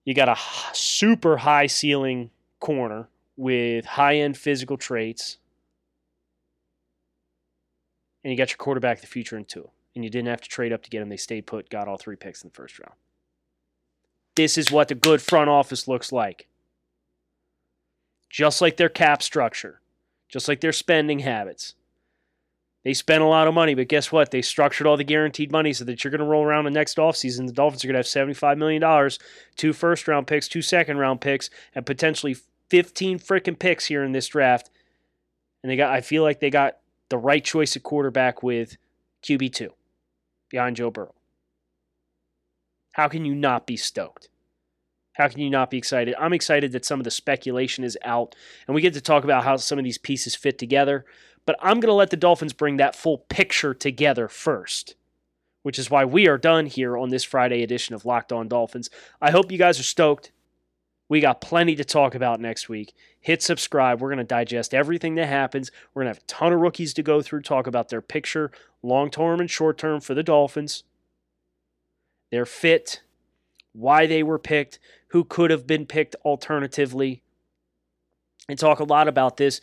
You 0.03 0.13
got 0.13 0.29
a 0.29 0.37
super 0.73 1.37
high 1.37 1.67
ceiling 1.67 2.31
corner 2.59 3.07
with 3.37 3.85
high 3.85 4.15
end 4.15 4.37
physical 4.37 4.77
traits. 4.77 5.37
And 8.23 8.31
you 8.31 8.37
got 8.37 8.49
your 8.49 8.57
quarterback 8.57 8.97
of 8.97 9.01
the 9.01 9.07
future 9.07 9.37
in 9.37 9.45
Tua. 9.45 9.65
And 9.95 10.03
you 10.03 10.09
didn't 10.09 10.29
have 10.29 10.41
to 10.41 10.49
trade 10.49 10.71
up 10.71 10.83
to 10.83 10.89
get 10.89 11.01
him. 11.01 11.09
They 11.09 11.17
stayed 11.17 11.45
put, 11.45 11.69
got 11.69 11.87
all 11.87 11.97
three 11.97 12.15
picks 12.15 12.43
in 12.43 12.49
the 12.49 12.53
first 12.53 12.79
round. 12.79 12.95
This 14.35 14.57
is 14.57 14.71
what 14.71 14.87
the 14.87 14.95
good 14.95 15.21
front 15.21 15.49
office 15.49 15.87
looks 15.87 16.11
like. 16.11 16.47
Just 18.31 18.61
like 18.61 18.77
their 18.77 18.89
cap 18.89 19.21
structure, 19.21 19.81
just 20.29 20.47
like 20.47 20.61
their 20.61 20.71
spending 20.71 21.19
habits. 21.19 21.75
They 22.83 22.93
spent 22.93 23.21
a 23.21 23.27
lot 23.27 23.47
of 23.47 23.53
money, 23.53 23.75
but 23.75 23.89
guess 23.89 24.11
what? 24.11 24.31
They 24.31 24.41
structured 24.41 24.87
all 24.87 24.97
the 24.97 25.03
guaranteed 25.03 25.51
money 25.51 25.71
so 25.71 25.85
that 25.85 26.03
you're 26.03 26.09
going 26.09 26.19
to 26.19 26.25
roll 26.25 26.43
around 26.43 26.65
the 26.65 26.71
next 26.71 26.97
offseason. 26.97 27.45
The 27.45 27.53
Dolphins 27.53 27.83
are 27.83 27.87
going 27.87 28.01
to 28.01 28.19
have 28.19 28.27
$75 28.27 28.57
million, 28.57 29.11
two 29.55 29.73
first 29.73 30.07
round 30.07 30.25
picks, 30.25 30.47
two 30.47 30.63
second 30.63 30.97
round 30.97 31.21
picks, 31.21 31.51
and 31.75 31.85
potentially 31.85 32.35
15 32.69 33.19
freaking 33.19 33.59
picks 33.59 33.85
here 33.85 34.03
in 34.03 34.13
this 34.13 34.27
draft. 34.27 34.71
And 35.61 35.69
they 35.69 35.75
got 35.75 35.91
I 35.91 36.01
feel 36.01 36.23
like 36.23 36.39
they 36.39 36.49
got 36.49 36.77
the 37.09 37.19
right 37.19 37.43
choice 37.43 37.75
of 37.75 37.83
quarterback 37.83 38.41
with 38.41 38.77
QB2 39.23 39.69
behind 40.49 40.77
Joe 40.77 40.89
Burrow. 40.89 41.13
How 42.93 43.07
can 43.07 43.25
you 43.25 43.35
not 43.35 43.67
be 43.67 43.77
stoked? 43.77 44.29
How 45.13 45.27
can 45.27 45.39
you 45.39 45.49
not 45.49 45.69
be 45.69 45.77
excited? 45.77 46.15
I'm 46.17 46.33
excited 46.33 46.71
that 46.71 46.85
some 46.85 46.99
of 46.99 47.03
the 47.03 47.11
speculation 47.11 47.83
is 47.83 47.97
out 48.03 48.35
and 48.67 48.75
we 48.75 48.81
get 48.81 48.93
to 48.93 49.01
talk 49.01 49.23
about 49.23 49.43
how 49.43 49.57
some 49.57 49.77
of 49.77 49.83
these 49.83 49.97
pieces 49.97 50.35
fit 50.35 50.57
together, 50.57 51.05
but 51.45 51.57
I'm 51.61 51.79
going 51.79 51.91
to 51.91 51.93
let 51.93 52.11
the 52.11 52.17
Dolphins 52.17 52.53
bring 52.53 52.77
that 52.77 52.95
full 52.95 53.17
picture 53.17 53.73
together 53.73 54.27
first, 54.27 54.95
which 55.63 55.77
is 55.77 55.89
why 55.89 56.05
we 56.05 56.27
are 56.27 56.37
done 56.37 56.65
here 56.65 56.97
on 56.97 57.09
this 57.09 57.23
Friday 57.23 57.61
edition 57.61 57.93
of 57.93 58.05
Locked 58.05 58.31
On 58.31 58.47
Dolphins. 58.47 58.89
I 59.21 59.31
hope 59.31 59.51
you 59.51 59.57
guys 59.57 59.79
are 59.79 59.83
stoked. 59.83 60.31
We 61.09 61.19
got 61.19 61.41
plenty 61.41 61.75
to 61.75 61.83
talk 61.83 62.15
about 62.15 62.39
next 62.39 62.69
week. 62.69 62.93
Hit 63.19 63.41
subscribe. 63.41 63.99
We're 63.99 64.07
going 64.07 64.19
to 64.19 64.23
digest 64.23 64.73
everything 64.73 65.15
that 65.15 65.27
happens. 65.27 65.69
We're 65.93 66.03
going 66.03 66.13
to 66.13 66.19
have 66.19 66.23
a 66.23 66.27
ton 66.27 66.53
of 66.53 66.61
rookies 66.61 66.93
to 66.93 67.03
go 67.03 67.21
through, 67.21 67.41
talk 67.41 67.67
about 67.67 67.89
their 67.89 68.01
picture, 68.01 68.49
long 68.81 69.09
term 69.09 69.41
and 69.41 69.51
short 69.51 69.77
term 69.77 69.99
for 69.99 70.13
the 70.13 70.23
Dolphins, 70.23 70.85
their 72.31 72.45
fit, 72.45 73.01
why 73.73 74.05
they 74.05 74.23
were 74.23 74.39
picked, 74.39 74.79
who 75.11 75.23
could 75.23 75.51
have 75.51 75.67
been 75.67 75.85
picked 75.85 76.15
alternatively, 76.25 77.21
and 78.47 78.57
talk 78.57 78.79
a 78.79 78.85
lot 78.85 79.07
about 79.07 79.37
this 79.37 79.61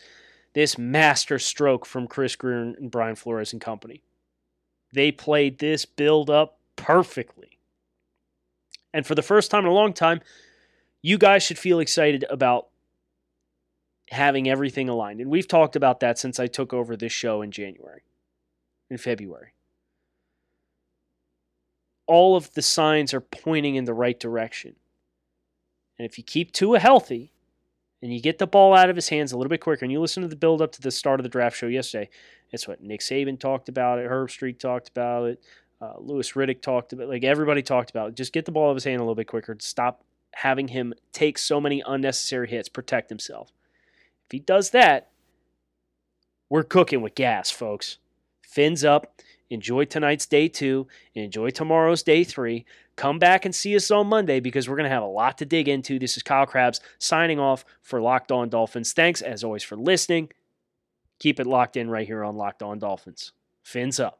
this 0.53 0.77
master 0.77 1.37
stroke 1.37 1.85
from 1.85 2.07
Chris 2.07 2.35
Grier 2.35 2.73
and 2.75 2.89
Brian 2.89 3.15
Flores 3.15 3.53
and 3.53 3.61
company. 3.61 4.01
They 4.93 5.11
played 5.11 5.59
this 5.59 5.85
build 5.85 6.29
up 6.29 6.57
perfectly. 6.75 7.59
And 8.93 9.05
for 9.05 9.13
the 9.13 9.21
first 9.21 9.51
time 9.51 9.65
in 9.65 9.69
a 9.69 9.73
long 9.73 9.93
time, 9.93 10.21
you 11.03 11.19
guys 11.19 11.43
should 11.43 11.59
feel 11.59 11.79
excited 11.79 12.25
about 12.31 12.69
having 14.09 14.49
everything 14.49 14.89
aligned. 14.89 15.21
And 15.21 15.29
we've 15.29 15.47
talked 15.47 15.75
about 15.75 15.99
that 15.99 16.17
since 16.17 16.39
I 16.39 16.47
took 16.47 16.73
over 16.73 16.97
this 16.97 17.11
show 17.11 17.43
in 17.43 17.51
January, 17.51 18.01
in 18.89 18.97
February. 18.97 19.53
All 22.07 22.35
of 22.35 22.51
the 22.55 22.63
signs 22.63 23.13
are 23.13 23.21
pointing 23.21 23.75
in 23.75 23.85
the 23.85 23.93
right 23.93 24.19
direction. 24.19 24.75
And 25.99 26.05
if 26.05 26.17
you 26.17 26.23
keep 26.23 26.53
Tua 26.53 26.79
healthy 26.79 27.33
and 28.01 28.13
you 28.13 28.21
get 28.21 28.39
the 28.39 28.47
ball 28.47 28.73
out 28.73 28.89
of 28.89 28.95
his 28.95 29.09
hands 29.09 29.33
a 29.33 29.37
little 29.37 29.49
bit 29.49 29.59
quicker, 29.59 29.83
and 29.83 29.91
you 29.91 29.99
listen 29.99 30.23
to 30.23 30.29
the 30.29 30.35
build 30.35 30.61
up 30.61 30.71
to 30.71 30.81
the 30.81 30.89
start 30.89 31.19
of 31.19 31.23
the 31.23 31.29
draft 31.29 31.57
show 31.57 31.67
yesterday, 31.67 32.09
it's 32.51 32.67
what 32.67 32.81
Nick 32.81 33.01
Saban 33.01 33.37
talked 33.37 33.67
about 33.67 33.99
it, 33.99 34.09
Herbstreit 34.09 34.57
talked 34.57 34.87
about 34.89 35.27
it, 35.27 35.43
uh, 35.81 35.93
Louis 35.99 36.31
Riddick 36.31 36.61
talked 36.61 36.93
about 36.93 37.03
it, 37.03 37.09
like 37.09 37.23
everybody 37.25 37.61
talked 37.61 37.89
about 37.89 38.09
it. 38.09 38.15
Just 38.15 38.33
get 38.33 38.45
the 38.45 38.51
ball 38.51 38.67
out 38.67 38.71
of 38.71 38.77
his 38.77 38.85
hand 38.85 38.97
a 38.97 39.03
little 39.03 39.15
bit 39.15 39.27
quicker. 39.27 39.55
Stop 39.59 40.03
having 40.33 40.69
him 40.69 40.93
take 41.11 41.37
so 41.37 41.59
many 41.59 41.83
unnecessary 41.85 42.47
hits, 42.47 42.69
protect 42.69 43.09
himself. 43.09 43.51
If 44.27 44.31
he 44.31 44.39
does 44.39 44.69
that, 44.71 45.09
we're 46.49 46.63
cooking 46.63 47.01
with 47.01 47.15
gas, 47.15 47.51
folks. 47.51 47.97
Fins 48.41 48.83
up. 48.83 49.21
Enjoy 49.49 49.85
tonight's 49.85 50.25
day 50.25 50.47
two. 50.47 50.87
Enjoy 51.15 51.49
tomorrow's 51.49 52.03
day 52.03 52.23
three. 52.23 52.65
Come 52.95 53.17
back 53.17 53.45
and 53.45 53.55
see 53.55 53.75
us 53.75 53.89
on 53.89 54.07
Monday 54.07 54.39
because 54.39 54.69
we're 54.69 54.75
going 54.75 54.89
to 54.89 54.93
have 54.93 55.03
a 55.03 55.07
lot 55.07 55.37
to 55.39 55.45
dig 55.45 55.67
into. 55.67 55.97
This 55.97 56.17
is 56.17 56.23
Kyle 56.23 56.45
Crabbs 56.45 56.81
signing 56.99 57.39
off 57.39 57.65
for 57.81 58.01
Locked 58.01 58.31
On 58.31 58.49
Dolphins. 58.49 58.93
Thanks, 58.93 59.21
as 59.21 59.43
always, 59.43 59.63
for 59.63 59.75
listening. 59.77 60.29
Keep 61.19 61.39
it 61.39 61.47
locked 61.47 61.77
in 61.77 61.89
right 61.89 62.07
here 62.07 62.23
on 62.23 62.35
Locked 62.35 62.61
On 62.61 62.77
Dolphins. 62.77 63.31
Fins 63.63 63.99
up. 63.99 64.19